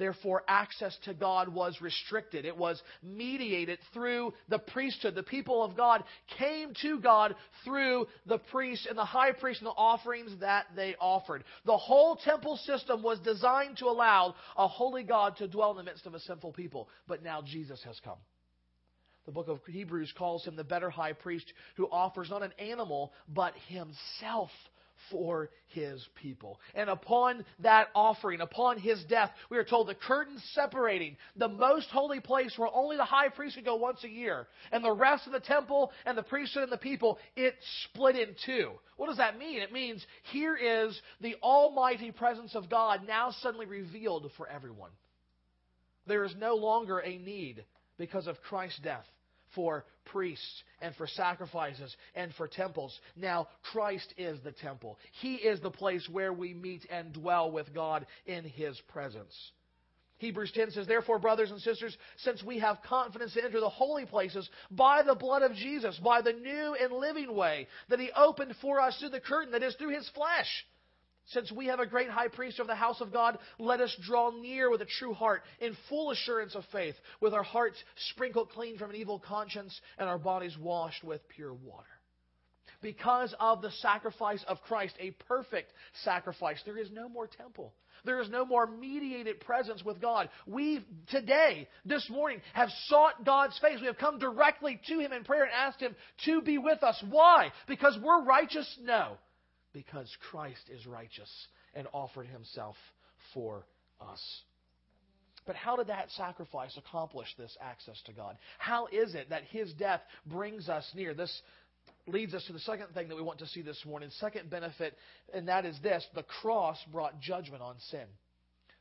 Therefore, 0.00 0.42
access 0.48 0.96
to 1.04 1.12
God 1.12 1.50
was 1.50 1.82
restricted. 1.82 2.46
It 2.46 2.56
was 2.56 2.82
mediated 3.02 3.80
through 3.92 4.32
the 4.48 4.58
priesthood. 4.58 5.14
The 5.14 5.22
people 5.22 5.62
of 5.62 5.76
God 5.76 6.02
came 6.38 6.72
to 6.80 6.98
God 7.00 7.34
through 7.66 8.06
the 8.24 8.38
priest 8.38 8.86
and 8.86 8.96
the 8.96 9.04
high 9.04 9.32
priest 9.32 9.60
and 9.60 9.66
the 9.66 9.72
offerings 9.72 10.32
that 10.40 10.68
they 10.74 10.96
offered. 10.98 11.44
The 11.66 11.76
whole 11.76 12.16
temple 12.16 12.56
system 12.56 13.02
was 13.02 13.20
designed 13.20 13.76
to 13.76 13.88
allow 13.88 14.34
a 14.56 14.66
holy 14.66 15.02
God 15.02 15.36
to 15.36 15.46
dwell 15.46 15.72
in 15.72 15.76
the 15.76 15.82
midst 15.82 16.06
of 16.06 16.14
a 16.14 16.20
sinful 16.20 16.52
people. 16.52 16.88
But 17.06 17.22
now 17.22 17.42
Jesus 17.42 17.82
has 17.84 18.00
come. 18.02 18.18
The 19.26 19.32
book 19.32 19.48
of 19.48 19.60
Hebrews 19.66 20.14
calls 20.16 20.46
him 20.46 20.56
the 20.56 20.64
better 20.64 20.88
high 20.88 21.12
priest 21.12 21.52
who 21.76 21.90
offers 21.92 22.30
not 22.30 22.42
an 22.42 22.54
animal, 22.58 23.12
but 23.28 23.52
himself 23.68 24.48
for 25.10 25.50
his 25.68 26.06
people. 26.20 26.60
And 26.74 26.90
upon 26.90 27.44
that 27.60 27.88
offering, 27.94 28.40
upon 28.40 28.78
his 28.78 29.02
death, 29.04 29.30
we 29.50 29.58
are 29.58 29.64
told 29.64 29.88
the 29.88 29.94
curtain 29.94 30.40
separating 30.52 31.16
the 31.36 31.48
most 31.48 31.88
holy 31.90 32.20
place 32.20 32.54
where 32.56 32.68
only 32.72 32.96
the 32.96 33.04
high 33.04 33.28
priest 33.28 33.56
could 33.56 33.64
go 33.64 33.76
once 33.76 34.02
a 34.04 34.08
year, 34.08 34.46
and 34.72 34.84
the 34.84 34.92
rest 34.92 35.26
of 35.26 35.32
the 35.32 35.40
temple 35.40 35.92
and 36.04 36.16
the 36.16 36.22
priesthood 36.22 36.64
and 36.64 36.72
the 36.72 36.76
people, 36.76 37.18
it 37.36 37.54
split 37.84 38.16
in 38.16 38.34
two. 38.44 38.72
What 38.96 39.06
does 39.08 39.18
that 39.18 39.38
mean? 39.38 39.60
It 39.60 39.72
means 39.72 40.04
here 40.32 40.56
is 40.56 41.00
the 41.20 41.36
almighty 41.42 42.10
presence 42.10 42.54
of 42.54 42.68
God 42.68 43.02
now 43.06 43.30
suddenly 43.40 43.66
revealed 43.66 44.30
for 44.36 44.48
everyone. 44.48 44.90
There 46.06 46.24
is 46.24 46.34
no 46.38 46.56
longer 46.56 46.98
a 46.98 47.18
need 47.18 47.64
because 47.98 48.26
of 48.26 48.40
Christ's 48.42 48.80
death 48.80 49.04
for 49.54 49.84
priests 50.12 50.62
and 50.80 50.94
for 50.96 51.06
sacrifices 51.06 51.94
and 52.14 52.34
for 52.34 52.48
temples. 52.48 52.98
Now, 53.16 53.48
Christ 53.72 54.12
is 54.16 54.38
the 54.42 54.52
temple. 54.52 54.98
He 55.20 55.34
is 55.34 55.60
the 55.60 55.70
place 55.70 56.08
where 56.10 56.32
we 56.32 56.54
meet 56.54 56.86
and 56.90 57.12
dwell 57.12 57.50
with 57.50 57.74
God 57.74 58.06
in 58.26 58.44
His 58.44 58.80
presence. 58.88 59.34
Hebrews 60.18 60.52
10 60.54 60.72
says, 60.72 60.86
Therefore, 60.86 61.18
brothers 61.18 61.50
and 61.50 61.60
sisters, 61.60 61.96
since 62.18 62.42
we 62.42 62.58
have 62.58 62.82
confidence 62.86 63.32
to 63.34 63.42
enter 63.42 63.58
the 63.58 63.70
holy 63.70 64.04
places 64.04 64.48
by 64.70 65.02
the 65.02 65.14
blood 65.14 65.42
of 65.42 65.54
Jesus, 65.54 65.98
by 66.04 66.20
the 66.20 66.34
new 66.34 66.74
and 66.74 66.92
living 66.92 67.34
way 67.34 67.66
that 67.88 67.98
He 67.98 68.10
opened 68.14 68.54
for 68.60 68.80
us 68.80 68.98
through 68.98 69.08
the 69.10 69.20
curtain, 69.20 69.52
that 69.52 69.62
is, 69.62 69.74
through 69.76 69.94
His 69.94 70.08
flesh 70.10 70.66
since 71.30 71.50
we 71.52 71.66
have 71.66 71.80
a 71.80 71.86
great 71.86 72.10
high 72.10 72.28
priest 72.28 72.58
of 72.58 72.66
the 72.66 72.74
house 72.74 73.00
of 73.00 73.12
God, 73.12 73.38
let 73.58 73.80
us 73.80 73.96
draw 74.02 74.30
near 74.30 74.70
with 74.70 74.82
a 74.82 74.86
true 74.86 75.14
heart, 75.14 75.42
in 75.60 75.76
full 75.88 76.10
assurance 76.10 76.54
of 76.54 76.64
faith, 76.72 76.94
with 77.20 77.34
our 77.34 77.42
hearts 77.42 77.82
sprinkled 78.10 78.50
clean 78.50 78.78
from 78.78 78.90
an 78.90 78.96
evil 78.96 79.18
conscience 79.18 79.80
and 79.98 80.08
our 80.08 80.18
bodies 80.18 80.56
washed 80.58 81.04
with 81.04 81.26
pure 81.28 81.54
water. 81.54 81.86
Because 82.82 83.34
of 83.38 83.60
the 83.60 83.70
sacrifice 83.70 84.42
of 84.48 84.60
Christ, 84.62 84.94
a 84.98 85.10
perfect 85.28 85.70
sacrifice, 86.02 86.60
there 86.64 86.78
is 86.78 86.90
no 86.90 87.08
more 87.08 87.26
temple. 87.26 87.74
There 88.04 88.22
is 88.22 88.30
no 88.30 88.46
more 88.46 88.66
mediated 88.66 89.40
presence 89.40 89.84
with 89.84 90.00
God. 90.00 90.30
We 90.46 90.82
today, 91.10 91.68
this 91.84 92.08
morning, 92.08 92.40
have 92.54 92.70
sought 92.86 93.26
God's 93.26 93.58
face. 93.58 93.78
We 93.78 93.88
have 93.88 93.98
come 93.98 94.18
directly 94.18 94.80
to 94.88 94.98
Him 94.98 95.12
in 95.12 95.24
prayer 95.24 95.42
and 95.42 95.52
asked 95.52 95.80
Him 95.80 95.94
to 96.24 96.40
be 96.40 96.56
with 96.56 96.82
us. 96.82 97.02
Why? 97.10 97.52
Because 97.68 97.98
we're 98.02 98.24
righteous? 98.24 98.78
No 98.82 99.18
because 99.72 100.08
Christ 100.30 100.68
is 100.72 100.86
righteous 100.86 101.30
and 101.74 101.86
offered 101.92 102.26
himself 102.26 102.76
for 103.34 103.64
us. 104.00 104.20
But 105.46 105.56
how 105.56 105.76
did 105.76 105.86
that 105.88 106.10
sacrifice 106.12 106.76
accomplish 106.76 107.28
this 107.38 107.56
access 107.60 108.00
to 108.06 108.12
God? 108.12 108.36
How 108.58 108.86
is 108.86 109.14
it 109.14 109.30
that 109.30 109.44
his 109.44 109.72
death 109.74 110.00
brings 110.26 110.68
us 110.68 110.88
near? 110.94 111.14
This 111.14 111.42
leads 112.06 112.34
us 112.34 112.44
to 112.46 112.52
the 112.52 112.60
second 112.60 112.88
thing 112.94 113.08
that 113.08 113.16
we 113.16 113.22
want 113.22 113.38
to 113.38 113.46
see 113.46 113.62
this 113.62 113.82
morning, 113.86 114.10
second 114.18 114.50
benefit, 114.50 114.96
and 115.32 115.48
that 115.48 115.64
is 115.64 115.78
this 115.82 116.06
the 116.14 116.22
cross 116.22 116.78
brought 116.92 117.20
judgment 117.20 117.62
on 117.62 117.76
sin. 117.90 118.06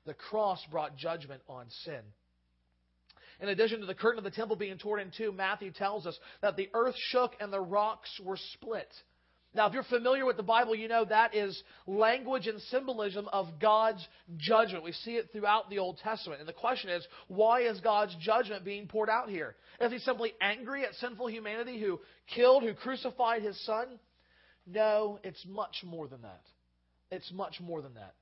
The 0.06 0.14
cross 0.14 0.60
brought 0.72 0.98
judgment 0.98 1.42
on 1.48 1.66
sin. 1.86 2.02
In 3.42 3.50
addition 3.50 3.80
to 3.80 3.86
the 3.86 3.96
curtain 3.96 4.18
of 4.18 4.26
the 4.26 4.32
temple 4.32 4.58
being 4.58 4.78
torn 4.78 5.00
in 5.00 5.12
two, 5.16 5.32
Matthew 5.32 5.72
tells 5.72 6.06
us 6.06 6.18
that 6.42 6.58
the 6.58 6.70
earth 6.74 6.96
shook 6.98 7.36
and 7.40 7.54
the 7.54 7.62
rocks 7.62 8.10
were 8.24 8.38
split. 8.54 8.94
Now, 9.56 9.68
if 9.68 9.74
you're 9.74 9.84
familiar 9.84 10.26
with 10.26 10.38
the 10.38 10.44
Bible, 10.44 10.76
you 10.76 10.88
know 10.88 11.06
that 11.06 11.34
is 11.34 11.64
language 11.88 12.46
and 12.46 12.62
symbolism 12.62 13.28
of 13.34 13.60
God's 13.60 14.08
judgment. 14.38 14.84
We 14.84 14.92
see 14.92 15.14
it 15.16 15.32
throughout 15.32 15.72
the 15.72 15.80
Old 15.80 15.98
Testament. 15.98 16.40
And 16.40 16.48
the 16.48 16.54
question 16.54 16.92
is, 16.92 17.06
why 17.28 17.62
is 17.62 17.80
God's 17.80 18.16
judgment 18.22 18.64
being 18.64 18.86
poured 18.88 19.10
out 19.10 19.28
here? 19.28 19.56
Is 19.82 19.92
he 19.92 19.98
simply 20.00 20.34
angry 20.40 20.84
at 20.86 20.94
sinful 20.96 21.28
humanity 21.28 21.80
who 21.80 22.00
killed, 22.34 22.62
who 22.62 22.76
crucified 22.76 23.42
his 23.42 23.60
son? 23.66 23.88
No, 24.68 25.20
it's 25.24 25.44
much 25.48 25.78
more 25.84 26.08
than 26.08 26.22
that. 26.22 26.42
It's 27.10 27.32
much 27.32 27.60
more 27.60 27.82
than 27.82 27.96
that. 27.96 28.14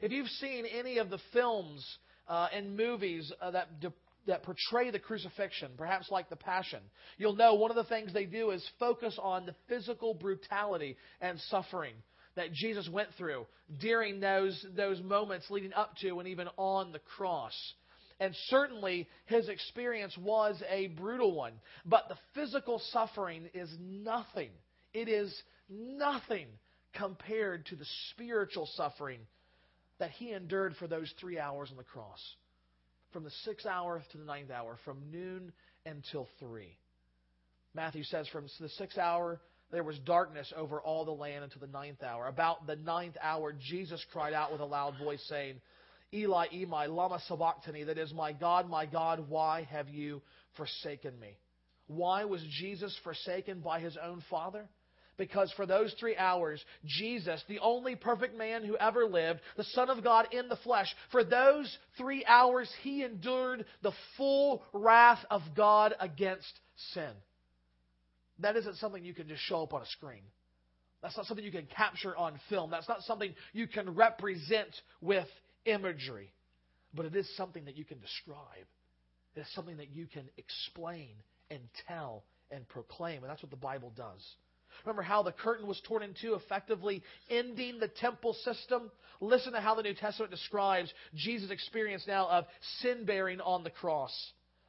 If 0.00 0.12
you've 0.12 0.28
seen 0.28 0.64
any 0.64 0.96
of 0.96 1.10
the 1.10 1.18
films 1.34 1.84
uh, 2.26 2.48
and 2.54 2.74
movies 2.74 3.30
uh, 3.42 3.50
that 3.50 3.80
de- 3.80 3.92
that 4.30 4.44
portray 4.44 4.90
the 4.90 4.98
crucifixion, 4.98 5.72
perhaps 5.76 6.08
like 6.10 6.30
the 6.30 6.36
Passion, 6.36 6.80
you'll 7.18 7.34
know 7.34 7.54
one 7.54 7.70
of 7.70 7.76
the 7.76 7.84
things 7.84 8.12
they 8.12 8.24
do 8.24 8.50
is 8.50 8.64
focus 8.78 9.18
on 9.20 9.44
the 9.44 9.54
physical 9.68 10.14
brutality 10.14 10.96
and 11.20 11.38
suffering 11.48 11.94
that 12.36 12.52
Jesus 12.52 12.88
went 12.88 13.08
through 13.18 13.44
during 13.80 14.20
those, 14.20 14.64
those 14.76 15.02
moments 15.02 15.50
leading 15.50 15.72
up 15.72 15.96
to 16.00 16.20
and 16.20 16.28
even 16.28 16.48
on 16.56 16.92
the 16.92 17.00
cross. 17.00 17.52
And 18.20 18.32
certainly 18.46 19.08
his 19.26 19.48
experience 19.48 20.16
was 20.16 20.62
a 20.70 20.88
brutal 20.88 21.34
one. 21.34 21.54
But 21.84 22.04
the 22.08 22.16
physical 22.34 22.80
suffering 22.92 23.48
is 23.52 23.68
nothing. 23.80 24.50
It 24.94 25.08
is 25.08 25.34
nothing 25.68 26.46
compared 26.94 27.66
to 27.66 27.76
the 27.76 27.86
spiritual 28.10 28.68
suffering 28.74 29.20
that 29.98 30.10
he 30.10 30.32
endured 30.32 30.76
for 30.76 30.86
those 30.86 31.12
three 31.18 31.38
hours 31.38 31.70
on 31.70 31.76
the 31.76 31.82
cross 31.82 32.20
from 33.12 33.24
the 33.24 33.30
sixth 33.44 33.66
hour 33.66 34.02
to 34.12 34.18
the 34.18 34.24
ninth 34.24 34.50
hour, 34.50 34.78
from 34.84 35.10
noon 35.10 35.52
until 35.86 36.28
three. 36.38 36.76
Matthew 37.74 38.04
says, 38.04 38.28
from 38.28 38.46
the 38.58 38.68
sixth 38.70 38.98
hour, 38.98 39.40
there 39.70 39.84
was 39.84 39.98
darkness 40.00 40.52
over 40.56 40.80
all 40.80 41.04
the 41.04 41.12
land 41.12 41.44
until 41.44 41.60
the 41.60 41.72
ninth 41.72 42.02
hour. 42.02 42.26
About 42.26 42.66
the 42.66 42.76
ninth 42.76 43.16
hour, 43.22 43.52
Jesus 43.52 44.04
cried 44.12 44.32
out 44.32 44.50
with 44.50 44.60
a 44.60 44.64
loud 44.64 44.94
voice, 44.98 45.24
saying, 45.28 45.60
Eli, 46.12 46.46
Eli, 46.52 46.86
lama 46.86 47.20
sabachthani, 47.28 47.84
that 47.84 47.98
is, 47.98 48.12
my 48.12 48.32
God, 48.32 48.68
my 48.68 48.86
God, 48.86 49.28
why 49.28 49.68
have 49.70 49.88
you 49.88 50.22
forsaken 50.56 51.18
me? 51.20 51.38
Why 51.86 52.24
was 52.24 52.44
Jesus 52.58 52.96
forsaken 53.04 53.60
by 53.60 53.80
his 53.80 53.96
own 54.02 54.22
Father? 54.28 54.68
Because 55.20 55.52
for 55.54 55.66
those 55.66 55.94
three 56.00 56.16
hours, 56.16 56.64
Jesus, 56.86 57.44
the 57.46 57.58
only 57.58 57.94
perfect 57.94 58.38
man 58.38 58.64
who 58.64 58.74
ever 58.78 59.04
lived, 59.04 59.40
the 59.58 59.64
Son 59.64 59.90
of 59.90 60.02
God 60.02 60.28
in 60.32 60.48
the 60.48 60.56
flesh, 60.56 60.86
for 61.12 61.22
those 61.22 61.76
three 61.98 62.24
hours, 62.24 62.72
he 62.82 63.04
endured 63.04 63.66
the 63.82 63.92
full 64.16 64.62
wrath 64.72 65.22
of 65.30 65.42
God 65.54 65.94
against 66.00 66.50
sin. 66.94 67.10
That 68.38 68.56
isn't 68.56 68.76
something 68.76 69.04
you 69.04 69.12
can 69.12 69.28
just 69.28 69.42
show 69.42 69.62
up 69.62 69.74
on 69.74 69.82
a 69.82 69.86
screen. 69.88 70.22
That's 71.02 71.18
not 71.18 71.26
something 71.26 71.44
you 71.44 71.52
can 71.52 71.68
capture 71.76 72.16
on 72.16 72.40
film. 72.48 72.70
That's 72.70 72.88
not 72.88 73.02
something 73.02 73.34
you 73.52 73.66
can 73.66 73.94
represent 73.94 74.74
with 75.02 75.28
imagery. 75.66 76.32
But 76.94 77.04
it 77.04 77.14
is 77.14 77.30
something 77.36 77.66
that 77.66 77.76
you 77.76 77.84
can 77.84 78.00
describe. 78.00 78.38
It 79.36 79.40
is 79.40 79.46
something 79.54 79.76
that 79.76 79.90
you 79.90 80.06
can 80.06 80.30
explain 80.38 81.10
and 81.50 81.60
tell 81.86 82.24
and 82.50 82.66
proclaim. 82.70 83.22
And 83.22 83.30
that's 83.30 83.42
what 83.42 83.50
the 83.50 83.56
Bible 83.58 83.92
does. 83.94 84.26
Remember 84.84 85.02
how 85.02 85.22
the 85.22 85.32
curtain 85.32 85.66
was 85.66 85.80
torn 85.86 86.02
in 86.02 86.14
two, 86.20 86.34
effectively 86.34 87.02
ending 87.28 87.78
the 87.78 87.88
temple 87.88 88.34
system? 88.44 88.90
Listen 89.20 89.52
to 89.52 89.60
how 89.60 89.74
the 89.74 89.82
New 89.82 89.94
Testament 89.94 90.30
describes 90.30 90.92
Jesus' 91.14 91.50
experience 91.50 92.04
now 92.06 92.28
of 92.28 92.44
sin 92.80 93.04
bearing 93.04 93.40
on 93.40 93.64
the 93.64 93.70
cross. 93.70 94.12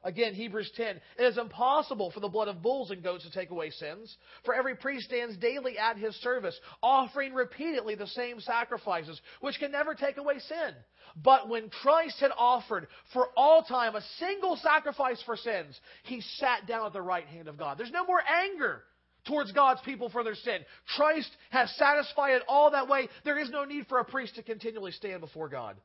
Again, 0.04 0.34
Hebrews 0.34 0.70
10. 0.76 1.00
It 1.18 1.22
is 1.22 1.38
impossible 1.38 2.10
for 2.10 2.18
the 2.18 2.28
blood 2.28 2.48
of 2.48 2.60
bulls 2.60 2.90
and 2.90 3.02
goats 3.02 3.24
to 3.24 3.30
take 3.30 3.50
away 3.50 3.70
sins. 3.70 4.16
For 4.44 4.52
every 4.52 4.74
priest 4.74 5.06
stands 5.06 5.36
daily 5.36 5.78
at 5.78 5.96
his 5.96 6.14
service, 6.16 6.58
offering 6.82 7.34
repeatedly 7.34 7.94
the 7.94 8.08
same 8.08 8.40
sacrifices, 8.40 9.20
which 9.40 9.60
can 9.60 9.70
never 9.70 9.94
take 9.94 10.16
away 10.16 10.40
sin. 10.40 10.74
But 11.22 11.48
when 11.48 11.70
Christ 11.70 12.18
had 12.18 12.32
offered 12.36 12.88
for 13.12 13.28
all 13.36 13.62
time 13.62 13.94
a 13.94 14.02
single 14.18 14.56
sacrifice 14.56 15.22
for 15.22 15.36
sins, 15.36 15.78
he 16.02 16.20
sat 16.38 16.66
down 16.66 16.86
at 16.86 16.92
the 16.92 17.02
right 17.02 17.26
hand 17.26 17.46
of 17.46 17.56
God. 17.56 17.78
There's 17.78 17.92
no 17.92 18.04
more 18.04 18.22
anger 18.26 18.82
towards 19.26 19.52
God's 19.52 19.80
people 19.82 20.08
for 20.10 20.24
their 20.24 20.34
sin. 20.34 20.60
Christ 20.96 21.30
has 21.50 21.74
satisfied 21.76 22.34
it 22.34 22.42
all 22.48 22.70
that 22.72 22.88
way. 22.88 23.08
There 23.24 23.38
is 23.38 23.50
no 23.50 23.64
need 23.64 23.86
for 23.88 23.98
a 23.98 24.04
priest 24.04 24.34
to 24.36 24.42
continually 24.42 24.92
stand 24.92 25.20
before 25.20 25.48
God. 25.48 25.76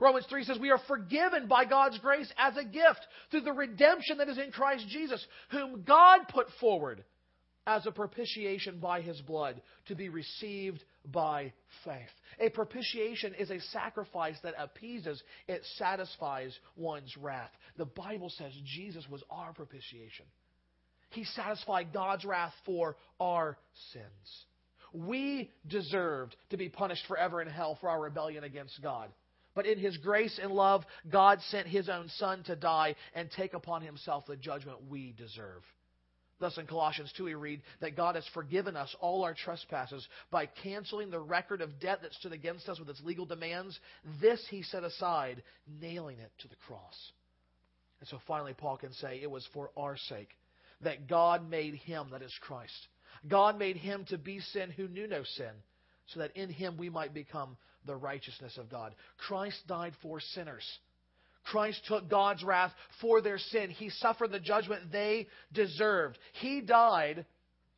Romans 0.00 0.26
3 0.28 0.44
says, 0.44 0.58
We 0.58 0.70
are 0.70 0.80
forgiven 0.88 1.46
by 1.46 1.64
God's 1.64 1.98
grace 1.98 2.32
as 2.36 2.56
a 2.56 2.64
gift 2.64 3.06
through 3.30 3.42
the 3.42 3.52
redemption 3.52 4.18
that 4.18 4.28
is 4.28 4.38
in 4.38 4.50
Christ 4.50 4.86
Jesus, 4.88 5.24
whom 5.50 5.82
God 5.82 6.20
put 6.28 6.46
forward 6.60 7.04
as 7.66 7.86
a 7.86 7.92
propitiation 7.92 8.78
by 8.78 9.00
his 9.00 9.20
blood 9.22 9.60
to 9.86 9.94
be 9.94 10.08
received 10.08 10.84
by 11.10 11.52
faith. 11.84 12.10
A 12.40 12.50
propitiation 12.50 13.34
is 13.38 13.50
a 13.50 13.60
sacrifice 13.72 14.36
that 14.42 14.54
appeases, 14.58 15.22
it 15.48 15.62
satisfies 15.76 16.58
one's 16.76 17.16
wrath. 17.16 17.50
The 17.78 17.86
Bible 17.86 18.30
says 18.30 18.52
Jesus 18.64 19.06
was 19.08 19.22
our 19.30 19.52
propitiation. 19.52 20.26
He 21.14 21.24
satisfied 21.24 21.92
God's 21.92 22.24
wrath 22.24 22.52
for 22.66 22.96
our 23.20 23.56
sins. 23.92 24.44
We 24.92 25.50
deserved 25.66 26.36
to 26.50 26.56
be 26.56 26.68
punished 26.68 27.06
forever 27.06 27.40
in 27.40 27.48
hell 27.48 27.76
for 27.80 27.88
our 27.88 28.00
rebellion 28.00 28.44
against 28.44 28.82
God. 28.82 29.10
But 29.54 29.66
in 29.66 29.78
His 29.78 29.96
grace 29.96 30.38
and 30.42 30.52
love, 30.52 30.84
God 31.10 31.40
sent 31.50 31.68
His 31.68 31.88
own 31.88 32.08
Son 32.16 32.42
to 32.44 32.56
die 32.56 32.96
and 33.14 33.30
take 33.30 33.54
upon 33.54 33.82
Himself 33.82 34.26
the 34.26 34.36
judgment 34.36 34.88
we 34.88 35.14
deserve. 35.16 35.62
Thus, 36.40 36.58
in 36.58 36.66
Colossians 36.66 37.12
2, 37.16 37.24
we 37.24 37.34
read 37.34 37.62
that 37.80 37.96
God 37.96 38.16
has 38.16 38.26
forgiven 38.34 38.76
us 38.76 38.94
all 39.00 39.22
our 39.22 39.34
trespasses 39.34 40.06
by 40.32 40.46
canceling 40.46 41.10
the 41.10 41.20
record 41.20 41.60
of 41.60 41.78
debt 41.78 42.00
that 42.02 42.12
stood 42.14 42.32
against 42.32 42.68
us 42.68 42.80
with 42.80 42.90
its 42.90 43.00
legal 43.02 43.24
demands. 43.24 43.78
This 44.20 44.44
He 44.50 44.62
set 44.62 44.82
aside, 44.82 45.42
nailing 45.80 46.18
it 46.18 46.32
to 46.40 46.48
the 46.48 46.56
cross. 46.66 47.12
And 48.00 48.08
so 48.08 48.18
finally, 48.26 48.52
Paul 48.52 48.76
can 48.76 48.92
say 48.94 49.20
it 49.22 49.30
was 49.30 49.48
for 49.52 49.70
our 49.76 49.96
sake 49.96 50.28
that 50.84 51.08
God 51.08 51.48
made 51.48 51.74
Him, 51.74 52.08
that 52.12 52.22
is 52.22 52.34
Christ. 52.40 52.88
God 53.28 53.58
made 53.58 53.76
Him 53.76 54.04
to 54.08 54.18
be 54.18 54.40
sin 54.40 54.70
who 54.70 54.88
knew 54.88 55.06
no 55.06 55.22
sin, 55.24 55.52
so 56.06 56.20
that 56.20 56.36
in 56.36 56.50
Him 56.50 56.76
we 56.76 56.90
might 56.90 57.14
become 57.14 57.56
the 57.86 57.96
righteousness 57.96 58.56
of 58.58 58.70
God. 58.70 58.94
Christ 59.18 59.58
died 59.66 59.92
for 60.02 60.20
sinners. 60.20 60.64
Christ 61.44 61.82
took 61.86 62.08
God's 62.08 62.42
wrath 62.42 62.72
for 63.00 63.20
their 63.20 63.38
sin. 63.38 63.70
He 63.70 63.90
suffered 63.90 64.32
the 64.32 64.40
judgment 64.40 64.90
they 64.90 65.28
deserved. 65.52 66.18
He 66.40 66.62
died 66.62 67.26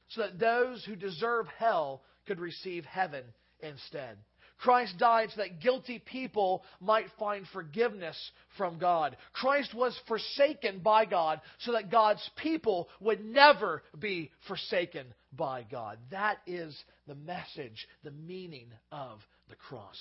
so 0.09 0.23
that 0.23 0.39
those 0.39 0.85
who 0.85 0.95
deserve 0.95 1.47
hell 1.59 2.03
could 2.27 2.39
receive 2.39 2.85
heaven 2.85 3.25
instead. 3.61 4.17
Christ 4.59 4.97
died 4.99 5.31
so 5.35 5.43
that 5.43 5.61
guilty 5.61 5.99
people 5.99 6.63
might 6.81 7.07
find 7.19 7.47
forgiveness 7.53 8.17
from 8.57 8.79
God. 8.79 9.17
Christ 9.33 9.75
was 9.75 9.99
forsaken 10.09 10.81
by 10.81 11.05
God 11.05 11.41
so 11.59 11.73
that 11.73 11.91
God's 11.91 12.29
people 12.37 12.89
would 13.01 13.25
never 13.25 13.83
be 13.99 14.31
forsaken 14.49 15.07
by 15.37 15.67
God. 15.71 15.99
That 16.11 16.39
is 16.47 16.77
the 17.07 17.15
message, 17.15 17.87
the 18.03 18.13
meaning 18.13 18.69
of 18.91 19.19
the 19.49 19.57
cross. 19.57 19.99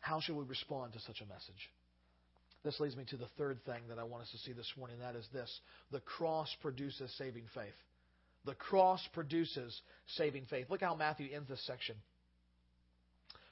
How 0.00 0.20
should 0.20 0.36
we 0.36 0.44
respond 0.44 0.92
to 0.92 1.00
such 1.00 1.20
a 1.20 1.26
message? 1.26 1.70
This 2.64 2.78
leads 2.78 2.96
me 2.96 3.04
to 3.10 3.16
the 3.16 3.26
third 3.38 3.64
thing 3.64 3.82
that 3.88 3.98
I 3.98 4.04
want 4.04 4.22
us 4.22 4.30
to 4.30 4.38
see 4.38 4.52
this 4.52 4.72
morning. 4.76 4.98
That 5.00 5.16
is 5.16 5.26
this 5.32 5.60
the 5.90 6.00
cross 6.00 6.48
produces 6.60 7.12
saving 7.18 7.44
faith. 7.54 7.74
The 8.44 8.54
cross 8.54 9.00
produces 9.12 9.80
saving 10.16 10.46
faith. 10.46 10.66
Look 10.70 10.80
how 10.80 10.94
Matthew 10.94 11.28
ends 11.32 11.48
this 11.48 11.64
section. 11.66 11.96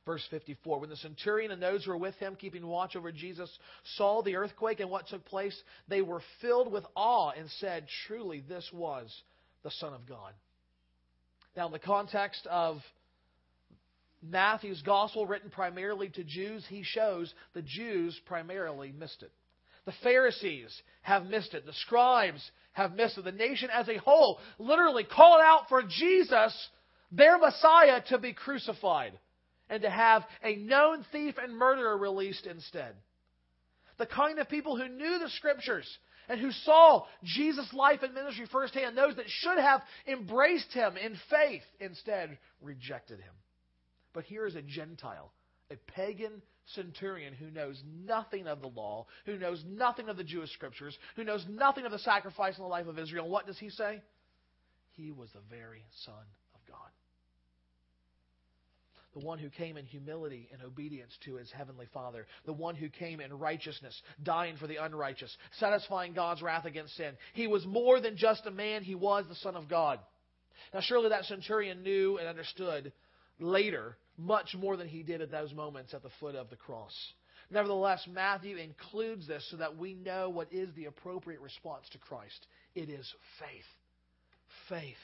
Verse 0.06 0.26
54 0.30 0.80
When 0.80 0.90
the 0.90 0.96
centurion 0.96 1.50
and 1.50 1.62
those 1.62 1.84
who 1.84 1.90
were 1.90 1.96
with 1.96 2.14
him, 2.16 2.36
keeping 2.36 2.66
watch 2.66 2.96
over 2.96 3.12
Jesus, 3.12 3.50
saw 3.96 4.22
the 4.22 4.36
earthquake 4.36 4.80
and 4.80 4.90
what 4.90 5.08
took 5.08 5.24
place, 5.24 5.60
they 5.88 6.02
were 6.02 6.22
filled 6.40 6.72
with 6.72 6.84
awe 6.94 7.30
and 7.30 7.50
said, 7.58 7.86
Truly, 8.06 8.42
this 8.48 8.68
was 8.72 9.14
the 9.62 9.70
Son 9.72 9.92
of 9.92 10.08
God. 10.08 10.32
Now, 11.56 11.66
in 11.66 11.72
the 11.72 11.78
context 11.78 12.46
of 12.46 12.78
Matthew's 14.22 14.82
gospel, 14.82 15.26
written 15.26 15.50
primarily 15.50 16.08
to 16.10 16.24
Jews, 16.24 16.64
he 16.68 16.82
shows 16.82 17.32
the 17.54 17.62
Jews 17.62 18.18
primarily 18.26 18.92
missed 18.92 19.22
it. 19.22 19.32
The 19.86 19.92
Pharisees 20.02 20.82
have 21.02 21.26
missed 21.26 21.54
it. 21.54 21.66
The 21.66 21.72
scribes 21.72 22.50
have 22.72 22.94
missed 22.94 23.18
it. 23.18 23.24
The 23.24 23.32
nation 23.32 23.70
as 23.72 23.88
a 23.88 23.98
whole 23.98 24.38
literally 24.58 25.04
called 25.04 25.40
out 25.42 25.68
for 25.68 25.82
Jesus, 25.82 26.68
their 27.10 27.38
Messiah, 27.38 28.02
to 28.08 28.18
be 28.18 28.32
crucified 28.32 29.18
and 29.70 29.82
to 29.82 29.88
have 29.88 30.24
a 30.42 30.56
known 30.56 31.06
thief 31.12 31.36
and 31.42 31.56
murderer 31.56 31.96
released 31.96 32.46
instead. 32.46 32.94
The 33.98 34.06
kind 34.06 34.38
of 34.38 34.48
people 34.48 34.76
who 34.76 34.88
knew 34.88 35.18
the 35.18 35.30
scriptures 35.30 35.88
and 36.28 36.40
who 36.40 36.50
saw 36.50 37.06
Jesus' 37.24 37.72
life 37.72 38.02
and 38.02 38.12
ministry 38.12 38.46
firsthand, 38.50 38.98
those 38.98 39.16
that 39.16 39.28
should 39.28 39.58
have 39.58 39.80
embraced 40.06 40.72
him 40.72 40.96
in 40.96 41.16
faith, 41.30 41.62
instead 41.80 42.38
rejected 42.60 43.20
him. 43.20 43.32
But 44.12 44.24
here 44.24 44.46
is 44.46 44.56
a 44.56 44.62
Gentile, 44.62 45.32
a 45.70 45.76
pagan 45.92 46.42
centurion 46.74 47.34
who 47.34 47.50
knows 47.50 47.82
nothing 48.04 48.46
of 48.46 48.60
the 48.60 48.68
law, 48.68 49.06
who 49.26 49.38
knows 49.38 49.62
nothing 49.66 50.08
of 50.08 50.16
the 50.16 50.24
Jewish 50.24 50.50
scriptures, 50.52 50.96
who 51.16 51.24
knows 51.24 51.44
nothing 51.48 51.84
of 51.84 51.92
the 51.92 51.98
sacrifice 51.98 52.56
in 52.56 52.62
the 52.62 52.68
life 52.68 52.86
of 52.86 52.98
Israel. 52.98 53.28
What 53.28 53.46
does 53.46 53.58
he 53.58 53.70
say? 53.70 54.02
He 54.92 55.10
was 55.10 55.30
the 55.32 55.40
very 55.48 55.84
Son 56.04 56.24
the 59.14 59.24
one 59.24 59.38
who 59.38 59.50
came 59.50 59.76
in 59.76 59.86
humility 59.86 60.48
and 60.52 60.62
obedience 60.62 61.12
to 61.24 61.36
his 61.36 61.50
heavenly 61.50 61.86
Father, 61.92 62.26
the 62.46 62.52
one 62.52 62.74
who 62.74 62.88
came 62.88 63.20
in 63.20 63.38
righteousness, 63.38 64.00
dying 64.22 64.56
for 64.56 64.66
the 64.66 64.76
unrighteous, 64.76 65.36
satisfying 65.58 66.12
God's 66.12 66.42
wrath 66.42 66.64
against 66.64 66.96
sin. 66.96 67.14
He 67.34 67.46
was 67.46 67.66
more 67.66 68.00
than 68.00 68.16
just 68.16 68.46
a 68.46 68.50
man, 68.50 68.82
he 68.82 68.94
was 68.94 69.24
the 69.28 69.34
Son 69.36 69.56
of 69.56 69.68
God. 69.68 69.98
Now, 70.72 70.80
surely 70.80 71.08
that 71.08 71.24
centurion 71.24 71.82
knew 71.82 72.18
and 72.18 72.28
understood 72.28 72.92
later 73.38 73.96
much 74.16 74.54
more 74.54 74.76
than 74.76 74.88
he 74.88 75.02
did 75.02 75.22
at 75.22 75.30
those 75.30 75.52
moments 75.52 75.94
at 75.94 76.02
the 76.02 76.10
foot 76.20 76.34
of 76.34 76.50
the 76.50 76.56
cross. 76.56 76.94
Nevertheless, 77.50 78.06
Matthew 78.12 78.56
includes 78.56 79.26
this 79.26 79.46
so 79.50 79.56
that 79.56 79.76
we 79.76 79.94
know 79.94 80.28
what 80.28 80.52
is 80.52 80.72
the 80.74 80.84
appropriate 80.84 81.40
response 81.40 81.88
to 81.92 81.98
Christ. 81.98 82.46
It 82.74 82.88
is 82.88 83.12
faith. 83.40 83.64
Faith. 84.68 84.96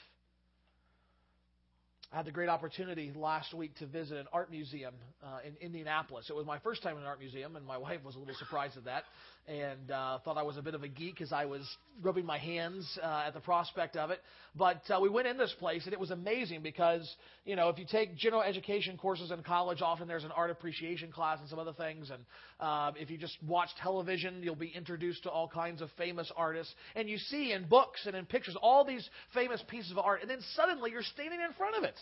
I 2.11 2.17
had 2.17 2.25
the 2.25 2.31
great 2.31 2.47
opportunity 2.47 3.11
last 3.13 3.53
week 3.53 3.75
to 3.79 3.85
visit 3.85 4.17
an 4.17 4.27
art 4.31 4.49
museum 4.49 4.93
uh, 5.21 5.39
in 5.45 5.57
Indianapolis. 5.59 6.29
It 6.29 6.35
was 6.35 6.45
my 6.45 6.57
first 6.59 6.81
time 6.81 6.95
in 6.95 7.01
an 7.01 7.07
art 7.07 7.19
museum, 7.19 7.57
and 7.57 7.65
my 7.65 7.77
wife 7.77 7.99
was 8.05 8.15
a 8.15 8.19
little 8.19 8.35
surprised 8.35 8.77
at 8.77 8.85
that 8.85 9.03
and 9.47 9.91
uh, 9.91 10.19
thought 10.19 10.37
I 10.37 10.43
was 10.43 10.57
a 10.57 10.61
bit 10.61 10.75
of 10.75 10.83
a 10.83 10.87
geek 10.87 11.21
as 11.21 11.31
I 11.31 11.45
was 11.45 11.61
rubbing 12.01 12.25
my 12.25 12.37
hands 12.37 12.99
uh, 13.01 13.23
at 13.27 13.33
the 13.33 13.39
prospect 13.39 13.95
of 13.95 14.11
it. 14.11 14.19
But 14.55 14.81
uh, 14.89 14.99
we 15.01 15.09
went 15.09 15.27
in 15.27 15.37
this 15.37 15.55
place, 15.57 15.85
and 15.85 15.93
it 15.93 15.99
was 15.99 16.11
amazing 16.11 16.61
because, 16.61 17.09
you 17.45 17.55
know, 17.55 17.69
if 17.69 17.79
you 17.79 17.85
take 17.89 18.17
general 18.17 18.41
education 18.41 18.97
courses 18.97 19.31
in 19.31 19.43
college, 19.43 19.81
often 19.81 20.07
there's 20.07 20.25
an 20.25 20.31
art 20.31 20.51
appreciation 20.51 21.11
class 21.11 21.39
and 21.39 21.47
some 21.47 21.59
other 21.59 21.73
things. 21.73 22.09
And 22.09 22.25
uh, 22.59 22.91
if 22.99 23.09
you 23.09 23.17
just 23.17 23.37
watch 23.47 23.69
television, 23.81 24.43
you'll 24.43 24.55
be 24.55 24.73
introduced 24.75 25.23
to 25.23 25.29
all 25.29 25.47
kinds 25.47 25.81
of 25.81 25.89
famous 25.97 26.31
artists. 26.35 26.73
And 26.95 27.09
you 27.09 27.17
see 27.17 27.53
in 27.53 27.67
books 27.67 28.05
and 28.05 28.15
in 28.15 28.25
pictures 28.25 28.57
all 28.61 28.83
these 28.83 29.07
famous 29.33 29.63
pieces 29.67 29.91
of 29.91 29.97
art, 29.97 30.21
and 30.21 30.29
then 30.29 30.39
suddenly 30.55 30.91
you're 30.91 31.03
standing 31.03 31.39
in 31.39 31.53
front 31.53 31.77
of 31.77 31.83
it. 31.83 31.95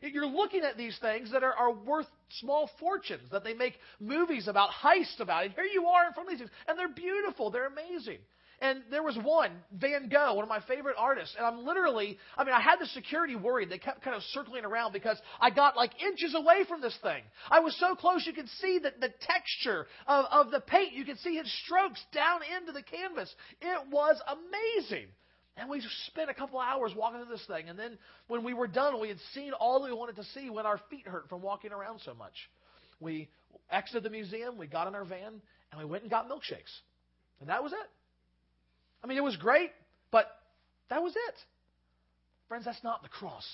You're 0.00 0.26
looking 0.26 0.62
at 0.62 0.76
these 0.76 0.98
things 1.00 1.32
that 1.32 1.42
are, 1.42 1.54
are 1.54 1.72
worth 1.72 2.06
small 2.40 2.70
fortunes, 2.78 3.30
that 3.32 3.44
they 3.44 3.54
make 3.54 3.74
movies 3.98 4.46
about, 4.48 4.70
heists 4.70 5.20
about. 5.20 5.44
And 5.44 5.54
here 5.54 5.64
you 5.64 5.86
are 5.86 6.06
in 6.06 6.12
front 6.12 6.28
of 6.28 6.32
these 6.32 6.40
things. 6.40 6.50
And 6.68 6.78
they're 6.78 6.88
beautiful, 6.88 7.50
they're 7.50 7.66
amazing. 7.66 8.18
And 8.60 8.82
there 8.90 9.02
was 9.02 9.18
one, 9.22 9.50
Van 9.72 10.08
Gogh, 10.08 10.34
one 10.34 10.42
of 10.42 10.48
my 10.48 10.60
favorite 10.66 10.96
artists. 10.98 11.34
And 11.36 11.44
I'm 11.46 11.66
literally, 11.66 12.18
I 12.38 12.44
mean, 12.44 12.54
I 12.54 12.60
had 12.60 12.78
the 12.80 12.86
security 12.86 13.36
worried. 13.36 13.68
They 13.68 13.78
kept 13.78 14.02
kind 14.02 14.16
of 14.16 14.22
circling 14.22 14.64
around 14.64 14.92
because 14.92 15.20
I 15.40 15.50
got 15.50 15.76
like 15.76 16.00
inches 16.00 16.34
away 16.34 16.64
from 16.66 16.80
this 16.80 16.96
thing. 17.02 17.22
I 17.50 17.60
was 17.60 17.78
so 17.78 17.94
close 17.94 18.26
you 18.26 18.32
could 18.32 18.48
see 18.60 18.78
the, 18.78 18.92
the 18.98 19.12
texture 19.20 19.86
of, 20.06 20.24
of 20.30 20.50
the 20.50 20.60
paint. 20.60 20.94
You 20.94 21.04
could 21.04 21.18
see 21.18 21.36
his 21.36 21.52
strokes 21.64 22.02
down 22.12 22.40
into 22.58 22.72
the 22.72 22.82
canvas. 22.82 23.34
It 23.60 23.90
was 23.90 24.18
amazing. 24.26 25.08
And 25.56 25.70
we 25.70 25.82
spent 26.08 26.28
a 26.28 26.34
couple 26.34 26.60
hours 26.60 26.92
walking 26.94 27.20
through 27.20 27.34
this 27.34 27.46
thing. 27.46 27.68
And 27.68 27.78
then 27.78 27.98
when 28.28 28.44
we 28.44 28.52
were 28.52 28.66
done, 28.66 29.00
we 29.00 29.08
had 29.08 29.18
seen 29.32 29.52
all 29.52 29.82
we 29.82 29.92
wanted 29.92 30.16
to 30.16 30.24
see 30.34 30.50
when 30.50 30.66
our 30.66 30.78
feet 30.90 31.06
hurt 31.06 31.28
from 31.28 31.40
walking 31.40 31.72
around 31.72 32.00
so 32.04 32.14
much. 32.14 32.34
We 33.00 33.28
exited 33.70 34.02
the 34.02 34.10
museum, 34.10 34.58
we 34.58 34.66
got 34.66 34.86
in 34.86 34.94
our 34.94 35.04
van, 35.04 35.40
and 35.72 35.78
we 35.78 35.84
went 35.84 36.02
and 36.02 36.10
got 36.10 36.28
milkshakes. 36.28 36.72
And 37.40 37.48
that 37.48 37.62
was 37.62 37.72
it. 37.72 37.90
I 39.02 39.06
mean, 39.06 39.18
it 39.18 39.24
was 39.24 39.36
great, 39.36 39.70
but 40.10 40.26
that 40.90 41.02
was 41.02 41.12
it. 41.12 41.34
Friends, 42.48 42.64
that's 42.64 42.82
not 42.84 43.02
the 43.02 43.08
cross. 43.08 43.46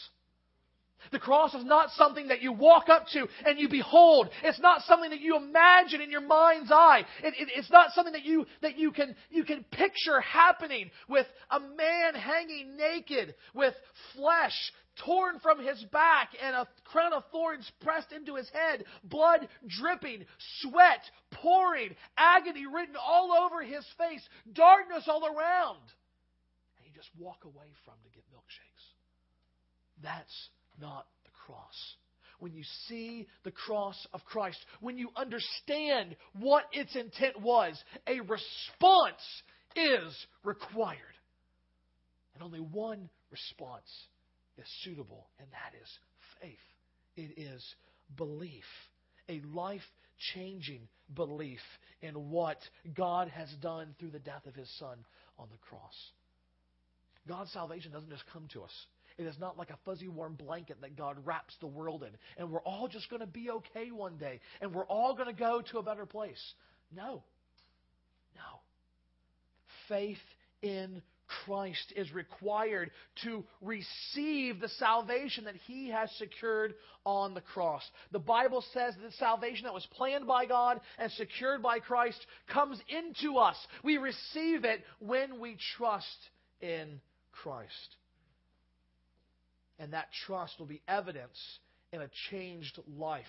The 1.10 1.18
cross 1.18 1.54
is 1.54 1.64
not 1.64 1.90
something 1.90 2.28
that 2.28 2.42
you 2.42 2.52
walk 2.52 2.88
up 2.88 3.06
to 3.08 3.26
and 3.44 3.58
you 3.58 3.68
behold. 3.68 4.28
It's 4.44 4.60
not 4.60 4.82
something 4.82 5.10
that 5.10 5.20
you 5.20 5.36
imagine 5.36 6.00
in 6.00 6.10
your 6.10 6.20
mind's 6.20 6.70
eye. 6.70 7.04
It, 7.22 7.34
it, 7.38 7.48
it's 7.54 7.70
not 7.70 7.92
something 7.92 8.12
that 8.12 8.24
you 8.24 8.46
that 8.60 8.78
you 8.78 8.92
can 8.92 9.14
you 9.30 9.44
can 9.44 9.64
picture 9.70 10.20
happening 10.20 10.90
with 11.08 11.26
a 11.50 11.60
man 11.60 12.14
hanging 12.14 12.76
naked 12.76 13.34
with 13.54 13.74
flesh 14.14 14.72
torn 15.04 15.38
from 15.40 15.58
his 15.58 15.82
back 15.84 16.30
and 16.42 16.54
a 16.54 16.68
crown 16.84 17.12
of 17.12 17.24
thorns 17.32 17.70
pressed 17.80 18.12
into 18.12 18.36
his 18.36 18.48
head, 18.50 18.84
blood 19.04 19.48
dripping, 19.80 20.24
sweat 20.60 21.00
pouring, 21.30 21.94
agony 22.16 22.66
written 22.66 22.96
all 22.96 23.32
over 23.32 23.62
his 23.62 23.84
face, 23.98 24.22
darkness 24.52 25.04
all 25.08 25.24
around. 25.24 25.80
And 26.78 26.86
you 26.86 26.92
just 26.94 27.10
walk 27.18 27.44
away 27.44 27.72
from 27.84 27.94
to 28.04 28.10
get 28.10 28.24
milkshakes. 28.32 28.84
That's 30.02 30.48
not 30.82 31.06
the 31.24 31.30
cross. 31.46 31.94
When 32.40 32.52
you 32.52 32.64
see 32.88 33.28
the 33.44 33.52
cross 33.52 33.96
of 34.12 34.22
Christ, 34.24 34.58
when 34.80 34.98
you 34.98 35.08
understand 35.16 36.16
what 36.38 36.64
its 36.72 36.94
intent 36.96 37.40
was, 37.40 37.80
a 38.06 38.20
response 38.20 39.22
is 39.76 40.26
required. 40.42 40.98
And 42.34 42.42
only 42.42 42.60
one 42.60 43.08
response 43.30 43.88
is 44.58 44.66
suitable, 44.82 45.28
and 45.38 45.48
that 45.52 45.78
is 45.80 45.88
faith. 46.40 46.58
It 47.16 47.40
is 47.40 47.64
belief, 48.16 48.64
a 49.28 49.40
life 49.54 49.80
changing 50.34 50.88
belief 51.14 51.60
in 52.00 52.14
what 52.30 52.58
God 52.94 53.28
has 53.28 53.48
done 53.60 53.94
through 53.98 54.10
the 54.10 54.18
death 54.18 54.46
of 54.46 54.54
His 54.54 54.70
Son 54.78 54.98
on 55.38 55.48
the 55.50 55.58
cross. 55.58 55.94
God's 57.28 57.52
salvation 57.52 57.92
doesn't 57.92 58.10
just 58.10 58.24
come 58.32 58.48
to 58.52 58.62
us. 58.62 58.72
It 59.18 59.24
is 59.24 59.36
not 59.38 59.58
like 59.58 59.70
a 59.70 59.78
fuzzy 59.84 60.08
warm 60.08 60.34
blanket 60.34 60.80
that 60.80 60.96
God 60.96 61.16
wraps 61.24 61.54
the 61.60 61.66
world 61.66 62.02
in, 62.02 62.10
and 62.38 62.50
we're 62.50 62.62
all 62.62 62.88
just 62.88 63.10
going 63.10 63.20
to 63.20 63.26
be 63.26 63.50
okay 63.50 63.90
one 63.90 64.16
day, 64.16 64.40
and 64.60 64.74
we're 64.74 64.86
all 64.86 65.14
going 65.14 65.28
to 65.28 65.38
go 65.38 65.62
to 65.70 65.78
a 65.78 65.82
better 65.82 66.06
place. 66.06 66.42
No. 66.94 67.22
No. 68.34 68.60
Faith 69.88 70.18
in 70.62 71.02
Christ 71.44 71.92
is 71.96 72.12
required 72.12 72.90
to 73.24 73.44
receive 73.60 74.60
the 74.60 74.68
salvation 74.68 75.44
that 75.44 75.56
he 75.66 75.88
has 75.88 76.10
secured 76.18 76.74
on 77.04 77.34
the 77.34 77.40
cross. 77.40 77.82
The 78.10 78.18
Bible 78.18 78.64
says 78.72 78.94
that 78.94 79.02
the 79.02 79.16
salvation 79.16 79.64
that 79.64 79.74
was 79.74 79.86
planned 79.92 80.26
by 80.26 80.46
God 80.46 80.80
and 80.98 81.10
secured 81.12 81.62
by 81.62 81.78
Christ 81.78 82.24
comes 82.52 82.78
into 82.88 83.38
us. 83.38 83.56
We 83.82 83.96
receive 83.98 84.64
it 84.64 84.82
when 85.00 85.40
we 85.40 85.56
trust 85.76 86.06
in 86.60 87.00
Christ. 87.32 87.96
And 89.78 89.92
that 89.92 90.08
trust 90.26 90.58
will 90.58 90.66
be 90.66 90.82
evidence 90.86 91.38
in 91.92 92.02
a 92.02 92.10
changed 92.30 92.78
life 92.96 93.24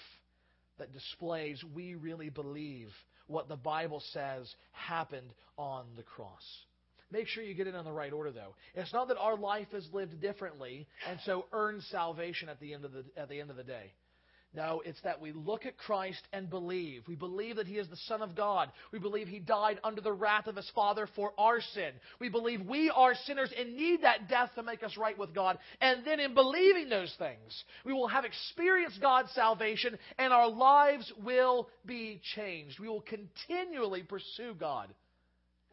that 0.77 0.93
displays 0.93 1.63
we 1.73 1.95
really 1.95 2.29
believe 2.29 2.89
what 3.27 3.47
the 3.47 3.55
Bible 3.55 4.01
says 4.11 4.53
happened 4.71 5.29
on 5.57 5.85
the 5.95 6.03
cross. 6.03 6.43
Make 7.11 7.27
sure 7.27 7.43
you 7.43 7.53
get 7.53 7.67
it 7.67 7.75
in 7.75 7.85
the 7.85 7.91
right 7.91 8.11
order, 8.11 8.31
though. 8.31 8.55
It's 8.73 8.91
not 8.91 9.07
that 9.09 9.17
our 9.17 9.37
life 9.37 9.67
is 9.73 9.87
lived 9.93 10.19
differently 10.19 10.87
and 11.07 11.19
so 11.25 11.45
earn 11.53 11.81
salvation 11.91 12.49
at 12.49 12.59
the 12.59 12.73
end 12.73 12.85
of 12.85 12.91
the, 12.91 13.03
at 13.15 13.29
the, 13.29 13.39
end 13.39 13.51
of 13.51 13.55
the 13.55 13.63
day. 13.63 13.93
No, 14.55 14.83
it's 14.85 15.01
that 15.01 15.19
we 15.19 15.31
look 15.31 15.65
at 15.65 15.77
Christ 15.77 16.21
and 16.31 16.47
believe. 16.47 17.03
We 17.07 17.15
believe 17.15 17.55
that 17.55 17.65
He 17.65 17.77
is 17.77 17.87
the 17.87 17.97
Son 18.07 18.21
of 18.21 18.35
God. 18.35 18.71
We 18.91 18.99
believe 18.99 19.27
He 19.27 19.39
died 19.39 19.79
under 19.83 19.99
the 19.99 20.13
wrath 20.13 20.45
of 20.45 20.55
His 20.55 20.69
Father 20.75 21.07
for 21.15 21.33
our 21.39 21.59
sin. 21.59 21.91
We 22.19 22.29
believe 22.29 22.61
we 22.61 22.91
are 22.91 23.15
sinners 23.25 23.51
and 23.57 23.75
need 23.75 24.03
that 24.03 24.29
death 24.29 24.51
to 24.55 24.63
make 24.63 24.83
us 24.83 24.95
right 24.95 25.17
with 25.17 25.33
God. 25.33 25.57
And 25.81 26.05
then 26.05 26.19
in 26.19 26.35
believing 26.35 26.87
those 26.87 27.13
things, 27.17 27.63
we 27.83 27.93
will 27.93 28.07
have 28.07 28.25
experienced 28.25 29.01
God's 29.01 29.31
salvation 29.31 29.97
and 30.19 30.31
our 30.31 30.49
lives 30.49 31.11
will 31.23 31.67
be 31.85 32.21
changed. 32.35 32.79
We 32.79 32.89
will 32.89 33.01
continually 33.01 34.03
pursue 34.03 34.53
God 34.59 34.93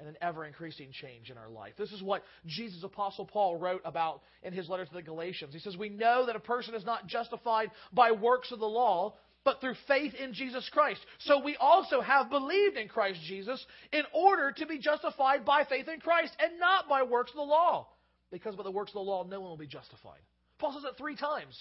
and 0.01 0.09
an 0.09 0.17
ever 0.23 0.47
increasing 0.47 0.91
change 0.93 1.31
in 1.31 1.37
our 1.37 1.51
life. 1.51 1.75
This 1.79 1.93
is 1.93 2.03
what 2.03 2.25
Jesus 2.47 2.83
Apostle 2.83 3.27
Paul 3.27 3.57
wrote 3.57 3.83
about 3.85 4.23
in 4.43 4.53
his 4.53 4.69
letter 4.69 4.87
to 4.87 4.95
the 4.95 5.03
Galatians. 5.03 5.53
He 5.53 5.61
says, 5.61 5.77
We 5.77 5.91
know 5.91 6.27
that 6.27 6.37
a 6.37 6.41
person 6.41 6.75
is 6.75 6.85
not 6.85 7.07
justified 7.07 7.71
by 7.93 8.13
works 8.13 8.51
of 8.51 8.59
the 8.59 8.67
law, 8.67 9.15
but 9.45 9.61
through 9.61 9.75
faith 9.87 10.15
in 10.15 10.33
Jesus 10.33 10.69
Christ. 10.73 11.01
So 11.21 11.43
we 11.43 11.57
also 11.57 12.01
have 12.01 12.31
believed 12.31 12.77
in 12.77 12.89
Christ 12.89 13.21
Jesus 13.27 13.65
in 13.93 14.03
order 14.15 14.53
to 14.53 14.67
be 14.67 14.79
justified 14.79 15.45
by 15.45 15.65
faith 15.65 15.87
in 15.89 16.01
Christ 16.01 16.35
and 16.41 16.59
not 16.59 16.89
by 16.89 17.03
works 17.03 17.31
of 17.31 17.37
the 17.37 17.43
law. 17.43 17.89
Because 18.33 18.57
by 18.57 18.63
the 18.63 18.71
works 18.71 18.91
of 18.91 18.95
the 18.95 19.01
law, 19.01 19.25
no 19.25 19.41
one 19.41 19.51
will 19.51 19.57
be 19.57 19.67
justified. 19.67 20.21
Paul 20.59 20.73
says 20.73 20.85
it 20.85 20.97
three 20.99 21.17
times. 21.17 21.57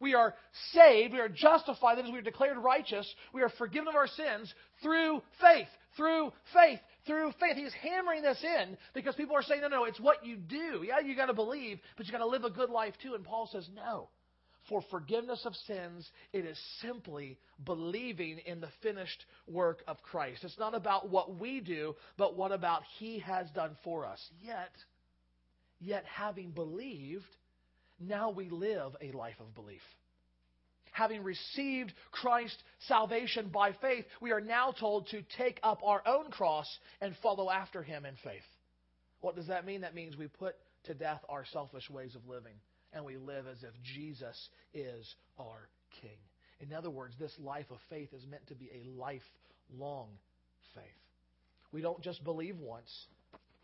We 0.00 0.14
are 0.14 0.34
saved, 0.72 1.12
we 1.12 1.20
are 1.20 1.28
justified, 1.28 1.98
that 1.98 2.04
is, 2.04 2.10
we 2.10 2.18
are 2.18 2.22
declared 2.22 2.58
righteous, 2.58 3.12
we 3.32 3.42
are 3.42 3.48
forgiven 3.58 3.88
of 3.88 3.94
our 3.94 4.08
sins 4.08 4.52
through 4.82 5.22
faith. 5.40 5.68
Through 5.96 6.32
faith 6.52 6.80
through 7.06 7.32
faith. 7.40 7.56
He's 7.56 7.72
hammering 7.82 8.22
this 8.22 8.42
in 8.42 8.76
because 8.94 9.14
people 9.14 9.36
are 9.36 9.42
saying, 9.42 9.60
no, 9.60 9.68
no, 9.68 9.84
it's 9.84 10.00
what 10.00 10.24
you 10.24 10.36
do. 10.36 10.84
Yeah, 10.86 11.00
you 11.00 11.16
got 11.16 11.26
to 11.26 11.34
believe, 11.34 11.78
but 11.96 12.06
you 12.06 12.12
got 12.12 12.18
to 12.18 12.26
live 12.26 12.44
a 12.44 12.50
good 12.50 12.70
life 12.70 12.94
too. 13.02 13.14
And 13.14 13.24
Paul 13.24 13.48
says, 13.50 13.68
no. 13.74 14.08
For 14.68 14.82
forgiveness 14.90 15.42
of 15.44 15.54
sins, 15.66 16.08
it 16.32 16.46
is 16.46 16.58
simply 16.80 17.38
believing 17.64 18.38
in 18.46 18.60
the 18.60 18.70
finished 18.82 19.26
work 19.46 19.82
of 19.86 20.02
Christ. 20.02 20.42
It's 20.42 20.58
not 20.58 20.74
about 20.74 21.10
what 21.10 21.38
we 21.38 21.60
do, 21.60 21.94
but 22.16 22.34
what 22.34 22.50
about 22.50 22.82
He 22.98 23.18
has 23.18 23.50
done 23.50 23.76
for 23.84 24.06
us. 24.06 24.20
Yet, 24.42 24.72
yet 25.80 26.04
having 26.06 26.50
believed, 26.52 27.24
now 28.00 28.30
we 28.30 28.48
live 28.48 28.96
a 29.02 29.12
life 29.12 29.36
of 29.38 29.54
belief 29.54 29.82
having 30.94 31.24
received 31.24 31.92
Christ's 32.12 32.62
salvation 32.86 33.50
by 33.52 33.72
faith, 33.80 34.04
we 34.20 34.30
are 34.30 34.40
now 34.40 34.70
told 34.70 35.08
to 35.08 35.22
take 35.36 35.58
up 35.62 35.80
our 35.84 36.00
own 36.06 36.30
cross 36.30 36.66
and 37.00 37.14
follow 37.20 37.50
after 37.50 37.82
him 37.82 38.06
in 38.06 38.14
faith. 38.22 38.42
What 39.20 39.34
does 39.34 39.48
that 39.48 39.66
mean? 39.66 39.80
That 39.80 39.94
means 39.94 40.16
we 40.16 40.28
put 40.28 40.54
to 40.84 40.94
death 40.94 41.20
our 41.28 41.44
selfish 41.52 41.90
ways 41.90 42.14
of 42.14 42.26
living 42.28 42.54
and 42.92 43.04
we 43.04 43.16
live 43.16 43.46
as 43.48 43.62
if 43.64 43.72
Jesus 43.82 44.48
is 44.72 45.14
our 45.38 45.68
King. 46.00 46.18
In 46.60 46.72
other 46.72 46.90
words, 46.90 47.14
this 47.18 47.34
life 47.40 47.66
of 47.72 47.78
faith 47.90 48.12
is 48.14 48.24
meant 48.30 48.46
to 48.46 48.54
be 48.54 48.70
a 48.72 48.88
lifelong 48.96 50.10
faith. 50.74 50.84
We 51.72 51.82
don't 51.82 52.02
just 52.02 52.22
believe 52.22 52.56
once, 52.58 53.06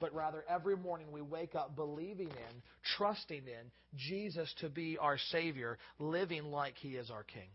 but 0.00 0.14
rather 0.14 0.44
every 0.48 0.76
morning 0.76 1.12
we 1.12 1.22
wake 1.22 1.54
up 1.54 1.76
believing 1.76 2.28
in, 2.28 2.62
trusting 2.96 3.42
in 3.46 3.70
Jesus 3.96 4.52
to 4.60 4.68
be 4.68 4.98
our 4.98 5.18
Savior, 5.30 5.78
living 5.98 6.44
like 6.44 6.74
He 6.76 6.90
is 6.96 7.10
our 7.10 7.22
King. 7.22 7.48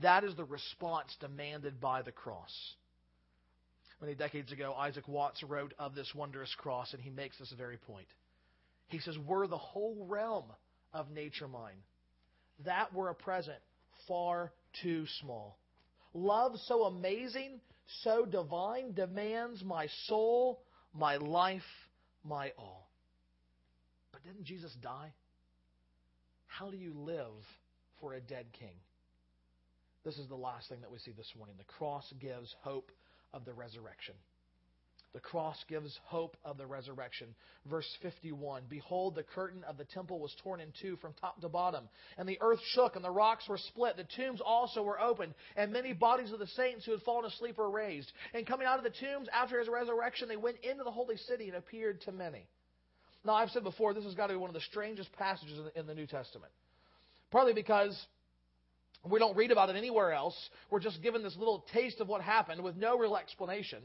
That 0.00 0.24
is 0.24 0.34
the 0.36 0.44
response 0.44 1.14
demanded 1.20 1.80
by 1.80 2.02
the 2.02 2.12
cross. 2.12 2.52
Many 4.00 4.14
decades 4.14 4.52
ago, 4.52 4.74
Isaac 4.78 5.08
Watts 5.08 5.42
wrote 5.42 5.74
of 5.78 5.94
this 5.94 6.12
wondrous 6.14 6.54
cross, 6.56 6.92
and 6.92 7.02
he 7.02 7.10
makes 7.10 7.36
this 7.38 7.52
very 7.58 7.76
point. 7.76 8.06
He 8.86 9.00
says, 9.00 9.18
Were 9.26 9.48
the 9.48 9.58
whole 9.58 10.06
realm 10.08 10.44
of 10.94 11.10
nature 11.10 11.48
mine, 11.48 11.82
that 12.64 12.94
were 12.94 13.08
a 13.08 13.14
present 13.14 13.58
far 14.06 14.52
too 14.82 15.04
small. 15.20 15.58
Love 16.14 16.52
so 16.66 16.84
amazing, 16.84 17.60
so 18.02 18.24
divine, 18.24 18.92
demands 18.92 19.64
my 19.64 19.88
soul, 20.06 20.62
my 20.94 21.16
life, 21.16 21.62
my 22.24 22.52
all. 22.58 22.88
But 24.12 24.22
didn't 24.24 24.44
Jesus 24.44 24.74
die? 24.82 25.12
How 26.46 26.70
do 26.70 26.76
you 26.76 26.92
live 26.94 27.44
for 28.00 28.14
a 28.14 28.20
dead 28.20 28.46
king? 28.58 28.74
This 30.04 30.18
is 30.18 30.28
the 30.28 30.36
last 30.36 30.68
thing 30.68 30.80
that 30.80 30.90
we 30.90 30.98
see 30.98 31.12
this 31.12 31.32
morning. 31.36 31.56
The 31.58 31.64
cross 31.64 32.12
gives 32.20 32.54
hope 32.62 32.90
of 33.32 33.44
the 33.44 33.52
resurrection. 33.52 34.14
The 35.14 35.20
cross 35.20 35.56
gives 35.68 35.98
hope 36.04 36.36
of 36.44 36.58
the 36.58 36.66
resurrection. 36.66 37.28
Verse 37.68 37.88
51 38.02 38.64
Behold, 38.68 39.14
the 39.14 39.22
curtain 39.22 39.64
of 39.64 39.78
the 39.78 39.84
temple 39.86 40.18
was 40.18 40.34
torn 40.42 40.60
in 40.60 40.72
two 40.82 40.96
from 40.96 41.14
top 41.14 41.40
to 41.40 41.48
bottom, 41.48 41.88
and 42.18 42.28
the 42.28 42.38
earth 42.42 42.60
shook, 42.72 42.94
and 42.94 43.04
the 43.04 43.10
rocks 43.10 43.48
were 43.48 43.58
split. 43.58 43.96
The 43.96 44.06
tombs 44.16 44.40
also 44.44 44.82
were 44.82 45.00
opened, 45.00 45.34
and 45.56 45.72
many 45.72 45.94
bodies 45.94 46.30
of 46.32 46.38
the 46.38 46.46
saints 46.48 46.84
who 46.84 46.92
had 46.92 47.02
fallen 47.02 47.24
asleep 47.24 47.56
were 47.56 47.70
raised. 47.70 48.12
And 48.34 48.46
coming 48.46 48.66
out 48.66 48.78
of 48.78 48.84
the 48.84 48.90
tombs 48.90 49.28
after 49.32 49.58
his 49.58 49.68
resurrection, 49.68 50.28
they 50.28 50.36
went 50.36 50.58
into 50.58 50.84
the 50.84 50.90
holy 50.90 51.16
city 51.16 51.48
and 51.48 51.56
appeared 51.56 52.02
to 52.02 52.12
many. 52.12 52.46
Now, 53.24 53.34
I've 53.34 53.50
said 53.50 53.64
before, 53.64 53.94
this 53.94 54.04
has 54.04 54.14
got 54.14 54.28
to 54.28 54.34
be 54.34 54.38
one 54.38 54.50
of 54.50 54.54
the 54.54 54.60
strangest 54.60 55.10
passages 55.12 55.58
in 55.74 55.86
the 55.86 55.94
New 55.94 56.06
Testament. 56.06 56.52
Partly 57.30 57.54
because 57.54 57.98
we 59.08 59.18
don't 59.18 59.36
read 59.36 59.50
about 59.50 59.70
it 59.70 59.76
anywhere 59.76 60.12
else. 60.12 60.36
We're 60.70 60.80
just 60.80 61.02
given 61.02 61.22
this 61.22 61.36
little 61.36 61.64
taste 61.72 62.00
of 62.00 62.08
what 62.08 62.20
happened 62.20 62.62
with 62.62 62.76
no 62.76 62.98
real 62.98 63.16
explanation. 63.16 63.80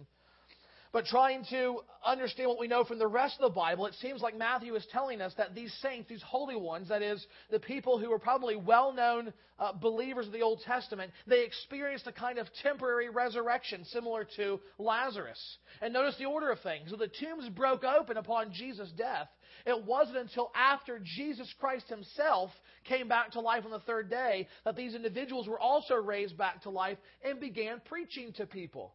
But 0.93 1.05
trying 1.05 1.43
to 1.49 1.79
understand 2.05 2.49
what 2.49 2.59
we 2.59 2.67
know 2.67 2.83
from 2.83 2.99
the 2.99 3.07
rest 3.07 3.37
of 3.39 3.51
the 3.51 3.55
Bible, 3.55 3.87
it 3.87 3.95
seems 3.95 4.21
like 4.21 4.37
Matthew 4.37 4.75
is 4.75 4.85
telling 4.91 5.21
us 5.21 5.33
that 5.37 5.55
these 5.55 5.73
saints, 5.81 6.07
these 6.07 6.21
holy 6.21 6.55
ones, 6.55 6.89
that 6.89 7.01
is, 7.01 7.25
the 7.49 7.59
people 7.59 7.97
who 7.97 8.11
were 8.11 8.19
probably 8.19 8.55
well 8.55 8.93
known 8.93 9.33
uh, 9.57 9.73
believers 9.73 10.27
of 10.27 10.33
the 10.33 10.43
Old 10.43 10.61
Testament, 10.61 11.11
they 11.25 11.43
experienced 11.43 12.05
a 12.05 12.11
kind 12.11 12.37
of 12.37 12.45
temporary 12.61 13.09
resurrection 13.09 13.83
similar 13.85 14.27
to 14.35 14.59
Lazarus. 14.77 15.39
And 15.81 15.93
notice 15.93 16.15
the 16.19 16.25
order 16.25 16.51
of 16.51 16.59
things. 16.59 16.91
So 16.91 16.95
the 16.95 17.07
tombs 17.07 17.49
broke 17.49 17.83
open 17.83 18.17
upon 18.17 18.53
Jesus' 18.53 18.91
death. 18.95 19.29
It 19.65 19.85
wasn't 19.85 20.17
until 20.17 20.51
after 20.55 21.01
Jesus 21.03 21.51
Christ 21.59 21.89
himself 21.89 22.51
came 22.83 23.07
back 23.07 23.31
to 23.31 23.39
life 23.39 23.65
on 23.65 23.71
the 23.71 23.79
third 23.79 24.11
day 24.11 24.47
that 24.63 24.75
these 24.75 24.93
individuals 24.93 25.47
were 25.47 25.59
also 25.59 25.95
raised 25.95 26.37
back 26.37 26.61
to 26.63 26.69
life 26.69 26.99
and 27.23 27.39
began 27.39 27.81
preaching 27.83 28.31
to 28.33 28.45
people. 28.45 28.93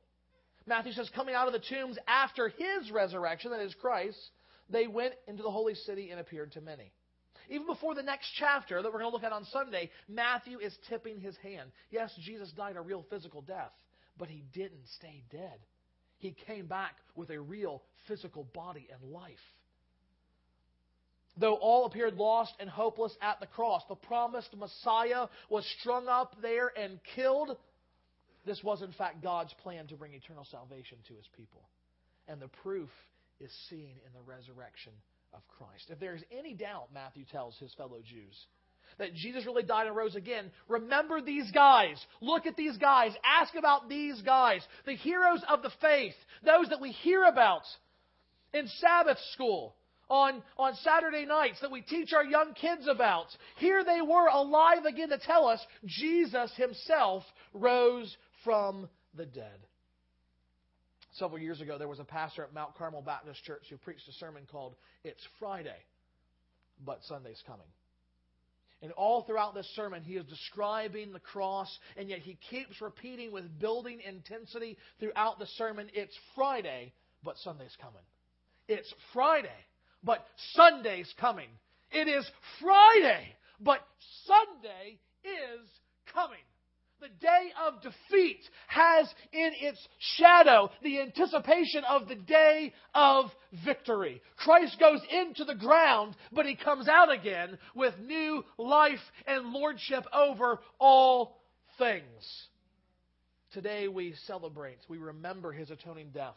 Matthew 0.69 0.93
says, 0.93 1.11
coming 1.15 1.35
out 1.35 1.47
of 1.47 1.53
the 1.53 1.59
tombs 1.61 1.99
after 2.07 2.49
his 2.49 2.91
resurrection, 2.93 3.51
that 3.51 3.61
is 3.61 3.75
Christ, 3.75 4.19
they 4.71 4.87
went 4.87 5.15
into 5.27 5.43
the 5.43 5.51
holy 5.51 5.75
city 5.75 6.11
and 6.11 6.21
appeared 6.21 6.53
to 6.53 6.61
many. 6.61 6.93
Even 7.51 7.67
before 7.67 7.95
the 7.95 8.03
next 8.03 8.31
chapter 8.39 8.83
that 8.83 8.93
we're 8.93 9.01
going 9.01 9.11
to 9.11 9.15
look 9.15 9.25
at 9.25 9.33
on 9.33 9.47
Sunday, 9.47 9.91
Matthew 10.09 10.59
is 10.59 10.77
tipping 10.89 11.21
his 11.21 11.37
hand. 11.39 11.71
Yes, 11.91 12.13
Jesus 12.23 12.53
died 12.53 12.77
a 12.77 12.81
real 12.81 13.05
physical 13.09 13.41
death, 13.41 13.73
but 14.19 14.29
he 14.29 14.45
didn't 14.53 14.87
stay 14.97 15.23
dead. 15.31 15.59
He 16.19 16.37
came 16.47 16.67
back 16.67 16.97
with 17.15 17.31
a 17.31 17.41
real 17.41 17.83
physical 18.07 18.45
body 18.53 18.89
and 18.93 19.13
life. 19.13 19.33
Though 21.39 21.55
all 21.55 21.87
appeared 21.87 22.15
lost 22.15 22.53
and 22.59 22.69
hopeless 22.69 23.17
at 23.23 23.39
the 23.39 23.47
cross, 23.47 23.83
the 23.89 23.95
promised 23.95 24.55
Messiah 24.57 25.29
was 25.49 25.65
strung 25.81 26.09
up 26.09 26.35
there 26.43 26.73
and 26.77 26.99
killed 27.15 27.57
this 28.49 28.65
was, 28.65 28.83
in 28.83 28.93
fact, 28.93 29.23
God's 29.23 29.55
plan 29.63 29.87
to 29.89 29.97
bring 29.97 30.15
eternal 30.15 30.47
salvation 30.51 30.99
to 31.09 31.15
his 31.15 31.29
people. 31.37 31.69
And 32.27 32.41
the 32.41 32.49
proof 32.49 32.91
is 33.41 33.51
seen 33.69 33.95
in 34.05 34.13
the 34.15 34.23
resurrection 34.27 34.93
of 35.33 35.41
Christ. 35.49 35.91
If 35.91 36.01
there 36.01 36.15
is 36.15 36.23
any 36.37 36.55
doubt, 36.55 36.89
Matthew 36.93 37.25
tells 37.31 37.57
his 37.59 37.73
fellow 37.75 38.01
Jews, 38.05 38.47
that 38.99 39.15
Jesus 39.15 39.45
really 39.45 39.63
died 39.63 39.87
and 39.87 39.95
rose 39.95 40.17
again, 40.17 40.51
remember 40.67 41.21
these 41.21 41.51
guys. 41.53 42.03
Look 42.21 42.47
at 42.47 42.57
these 42.57 42.79
guys. 42.79 43.13
Ask 43.23 43.55
about 43.55 43.89
these 43.89 44.21
guys. 44.23 44.63
The 44.87 44.97
heroes 44.97 45.43
of 45.49 45.63
the 45.63 45.71
faith, 45.81 46.15
those 46.43 46.71
that 46.71 46.81
we 46.81 46.91
hear 46.93 47.25
about 47.25 47.63
in 48.55 48.67
Sabbath 48.81 49.19
school, 49.33 49.75
on, 50.11 50.43
on 50.57 50.75
Saturday 50.77 51.27
nights 51.27 51.61
that 51.61 51.71
we 51.71 51.83
teach 51.83 52.13
our 52.15 52.25
young 52.25 52.55
kids 52.55 52.89
about. 52.89 53.27
Here 53.59 53.85
they 53.85 54.01
were 54.01 54.29
alive 54.29 54.85
again 54.87 55.11
to 55.11 55.19
tell 55.19 55.47
us 55.47 55.61
Jesus 55.85 56.51
himself 56.57 57.25
rose 57.53 58.17
from 58.45 58.89
the 59.15 59.27
dead. 59.27 59.59
Several 61.13 61.41
years 61.41 61.61
ago, 61.61 61.79
there 61.79 61.89
was 61.89 61.99
a 61.99 62.05
pastor 62.05 62.43
at 62.45 62.55
Mount 62.55 62.77
Carmel 62.77 63.03
Baptist 63.03 63.43
Church 63.45 63.63
who 63.71 63.77
preached 63.77 64.09
a 64.09 64.13
sermon 64.13 64.43
called 64.51 64.75
It's 65.05 65.23
Friday, 65.41 65.79
but 66.85 67.01
Sunday's 67.05 67.43
Coming. 67.47 67.67
And 68.81 68.93
all 68.93 69.23
throughout 69.23 69.55
this 69.55 69.69
sermon, 69.75 70.05
he 70.05 70.15
is 70.15 70.25
describing 70.27 71.13
the 71.13 71.19
cross, 71.19 71.69
and 71.97 72.09
yet 72.09 72.21
he 72.21 72.39
keeps 72.49 72.81
repeating 72.81 73.33
with 73.33 73.59
building 73.59 74.01
intensity 74.07 74.77
throughout 75.01 75.41
the 75.41 75.47
sermon 75.57 75.89
It's 75.93 76.17
Friday, 76.37 76.93
but 77.25 77.37
Sunday's 77.39 77.77
coming. 77.81 78.03
It's 78.69 78.93
Friday, 79.13 79.49
but 80.05 80.25
Sunday's 80.53 81.13
coming. 81.19 81.49
It 81.91 82.07
is 82.07 82.31
Friday, 82.61 83.35
but 83.61 83.81
Sunday 84.27 84.99
is 85.25 85.69
coming. 86.15 86.39
The 87.01 87.09
day 87.21 87.53
of 87.65 87.81
defeat 87.81 88.41
has 88.67 89.09
in 89.33 89.53
its 89.61 89.79
shadow 90.17 90.71
the 90.83 91.01
anticipation 91.01 91.85
of 91.89 92.09
the 92.09 92.17
day 92.17 92.73
of 92.93 93.27
victory. 93.65 94.21
Christ 94.37 94.79
goes 94.81 95.01
into 95.11 95.45
the 95.45 95.55
ground, 95.55 96.17
but 96.33 96.47
he 96.47 96.57
comes 96.57 96.89
out 96.89 97.13
again 97.13 97.57
with 97.77 97.95
new 98.01 98.45
life 98.59 98.99
and 99.27 99.53
lordship 99.53 100.05
over 100.13 100.59
all 100.81 101.41
things. 101.79 102.49
Today 103.53 103.87
we 103.89 104.15
celebrate, 104.27 104.79
we 104.89 104.99
remember 104.99 105.53
his 105.53 105.71
atoning 105.71 106.11
death. 106.13 106.37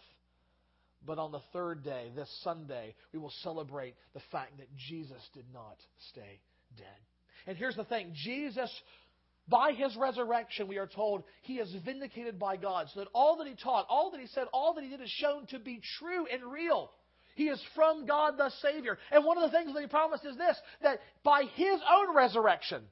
But 1.05 1.17
on 1.17 1.31
the 1.31 1.41
third 1.51 1.83
day, 1.83 2.11
this 2.15 2.29
Sunday, 2.43 2.93
we 3.11 3.17
will 3.17 3.33
celebrate 3.41 3.95
the 4.13 4.21
fact 4.31 4.57
that 4.59 4.67
Jesus 4.75 5.21
did 5.33 5.45
not 5.51 5.77
stay 6.11 6.39
dead. 6.77 6.85
And 7.47 7.57
here's 7.57 7.75
the 7.75 7.85
thing 7.85 8.13
Jesus, 8.13 8.71
by 9.47 9.71
his 9.73 9.95
resurrection, 9.97 10.67
we 10.67 10.77
are 10.77 10.87
told 10.87 11.23
he 11.41 11.55
is 11.55 11.73
vindicated 11.83 12.39
by 12.39 12.57
God, 12.57 12.87
so 12.93 12.99
that 13.01 13.09
all 13.13 13.37
that 13.37 13.47
he 13.47 13.55
taught, 13.55 13.85
all 13.89 14.11
that 14.11 14.21
he 14.21 14.27
said, 14.27 14.45
all 14.53 14.73
that 14.73 14.83
he 14.83 14.89
did 14.89 15.01
is 15.01 15.09
shown 15.09 15.45
to 15.47 15.59
be 15.59 15.81
true 15.99 16.25
and 16.31 16.51
real. 16.51 16.91
He 17.35 17.45
is 17.45 17.61
from 17.75 18.05
God 18.05 18.37
the 18.37 18.51
Savior. 18.61 18.97
And 19.11 19.25
one 19.25 19.37
of 19.37 19.49
the 19.49 19.57
things 19.57 19.73
that 19.73 19.81
he 19.81 19.87
promised 19.87 20.25
is 20.25 20.37
this 20.37 20.57
that 20.81 20.99
by 21.23 21.43
his 21.55 21.79
own 21.89 22.15
resurrection, 22.15 22.83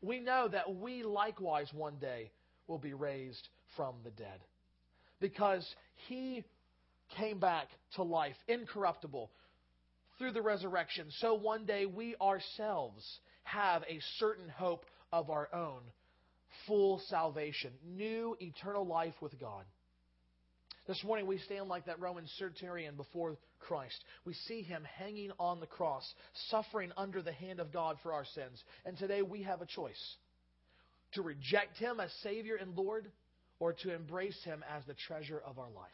we 0.00 0.20
know 0.20 0.48
that 0.48 0.74
we 0.76 1.02
likewise 1.02 1.68
one 1.72 1.96
day 1.96 2.30
will 2.66 2.78
be 2.78 2.94
raised 2.94 3.48
from 3.76 3.94
the 4.04 4.10
dead. 4.10 4.40
Because 5.20 5.66
he 6.08 6.44
came 7.16 7.38
back 7.38 7.68
to 7.96 8.02
life, 8.02 8.36
incorruptible, 8.48 9.30
through 10.18 10.32
the 10.32 10.42
resurrection, 10.42 11.06
so 11.18 11.34
one 11.34 11.64
day 11.64 11.86
we 11.86 12.14
ourselves 12.20 13.04
have 13.44 13.82
a 13.82 14.00
certain 14.18 14.48
hope 14.48 14.84
of 15.12 15.30
our 15.30 15.48
own 15.54 15.80
full 16.66 17.00
salvation, 17.08 17.72
new 17.84 18.36
eternal 18.40 18.86
life 18.86 19.14
with 19.20 19.38
God. 19.38 19.64
This 20.86 21.02
morning 21.04 21.26
we 21.26 21.38
stand 21.38 21.68
like 21.68 21.86
that 21.86 22.00
Roman 22.00 22.26
centurion 22.38 22.96
before 22.96 23.36
Christ. 23.60 24.02
We 24.24 24.34
see 24.34 24.62
him 24.62 24.84
hanging 24.98 25.30
on 25.38 25.60
the 25.60 25.66
cross, 25.66 26.04
suffering 26.50 26.90
under 26.96 27.22
the 27.22 27.32
hand 27.32 27.60
of 27.60 27.72
God 27.72 27.96
for 28.02 28.12
our 28.12 28.24
sins. 28.34 28.62
And 28.84 28.98
today 28.98 29.22
we 29.22 29.42
have 29.42 29.62
a 29.62 29.66
choice 29.66 30.16
to 31.12 31.22
reject 31.22 31.78
him 31.78 32.00
as 32.00 32.10
Savior 32.22 32.56
and 32.56 32.76
Lord 32.76 33.10
or 33.60 33.74
to 33.74 33.94
embrace 33.94 34.42
him 34.44 34.64
as 34.74 34.84
the 34.86 34.94
treasure 35.06 35.40
of 35.46 35.58
our 35.58 35.70
life. 35.70 35.90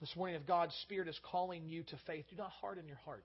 This 0.00 0.14
morning, 0.16 0.36
if 0.36 0.46
God's 0.46 0.74
Spirit 0.82 1.08
is 1.08 1.18
calling 1.30 1.66
you 1.66 1.82
to 1.82 1.96
faith, 2.06 2.24
do 2.30 2.36
not 2.36 2.50
harden 2.50 2.86
your 2.86 2.98
heart. 3.04 3.24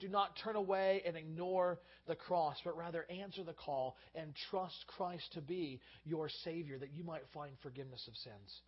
Do 0.00 0.08
not 0.08 0.36
turn 0.42 0.56
away 0.56 1.02
and 1.06 1.16
ignore 1.16 1.78
the 2.06 2.14
cross, 2.14 2.56
but 2.64 2.76
rather 2.76 3.04
answer 3.10 3.42
the 3.42 3.52
call 3.52 3.96
and 4.14 4.32
trust 4.50 4.76
Christ 4.86 5.32
to 5.34 5.40
be 5.40 5.80
your 6.04 6.28
Savior 6.44 6.78
that 6.78 6.92
you 6.92 7.04
might 7.04 7.22
find 7.34 7.52
forgiveness 7.62 8.06
of 8.08 8.14
sins. 8.16 8.60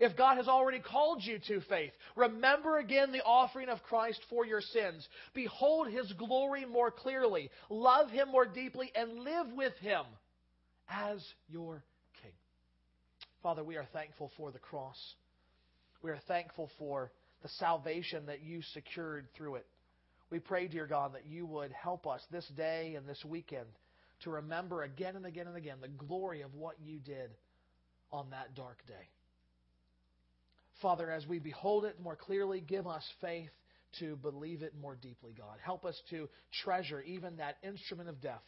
If 0.00 0.16
God 0.16 0.36
has 0.36 0.48
already 0.48 0.80
called 0.80 1.22
you 1.22 1.38
to 1.48 1.60
faith, 1.68 1.92
remember 2.16 2.78
again 2.78 3.12
the 3.12 3.22
offering 3.22 3.68
of 3.68 3.82
Christ 3.82 4.20
for 4.30 4.46
your 4.46 4.60
sins. 4.60 5.06
Behold 5.34 5.88
His 5.88 6.10
glory 6.14 6.64
more 6.64 6.90
clearly. 6.90 7.50
Love 7.68 8.10
Him 8.10 8.28
more 8.30 8.46
deeply 8.46 8.90
and 8.94 9.20
live 9.20 9.52
with 9.54 9.74
Him 9.80 10.04
as 10.88 11.22
your 11.48 11.84
King. 12.22 12.32
Father, 13.42 13.62
we 13.62 13.76
are 13.76 13.86
thankful 13.92 14.30
for 14.36 14.50
the 14.50 14.58
cross. 14.58 14.98
We 16.02 16.10
are 16.10 16.20
thankful 16.26 16.70
for 16.78 17.12
the 17.42 17.48
salvation 17.58 18.26
that 18.26 18.42
you 18.42 18.62
secured 18.72 19.26
through 19.36 19.56
it. 19.56 19.66
We 20.32 20.38
pray, 20.38 20.66
dear 20.66 20.86
God, 20.86 21.12
that 21.12 21.26
you 21.26 21.44
would 21.44 21.72
help 21.72 22.06
us 22.06 22.22
this 22.30 22.48
day 22.56 22.94
and 22.96 23.06
this 23.06 23.22
weekend 23.22 23.66
to 24.22 24.30
remember 24.30 24.82
again 24.82 25.14
and 25.14 25.26
again 25.26 25.46
and 25.46 25.58
again 25.58 25.76
the 25.82 25.88
glory 25.88 26.40
of 26.40 26.54
what 26.54 26.76
you 26.82 26.98
did 27.00 27.32
on 28.10 28.30
that 28.30 28.54
dark 28.54 28.78
day. 28.86 29.10
Father, 30.80 31.10
as 31.10 31.26
we 31.26 31.38
behold 31.38 31.84
it 31.84 32.00
more 32.00 32.16
clearly, 32.16 32.62
give 32.62 32.86
us 32.86 33.04
faith 33.20 33.50
to 33.98 34.16
believe 34.16 34.62
it 34.62 34.72
more 34.80 34.96
deeply, 34.96 35.34
God. 35.36 35.58
Help 35.62 35.84
us 35.84 36.00
to 36.08 36.30
treasure 36.64 37.02
even 37.02 37.36
that 37.36 37.58
instrument 37.62 38.08
of 38.08 38.22
death 38.22 38.40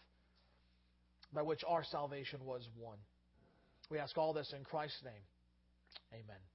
by 1.35 1.43
which 1.43 1.61
our 1.69 1.85
salvation 1.85 2.47
was 2.47 2.67
won. 2.81 2.97
We 3.91 3.99
ask 3.99 4.17
all 4.17 4.33
this 4.33 4.55
in 4.57 4.65
Christ's 4.65 5.03
name. 5.05 5.13
Amen. 6.15 6.54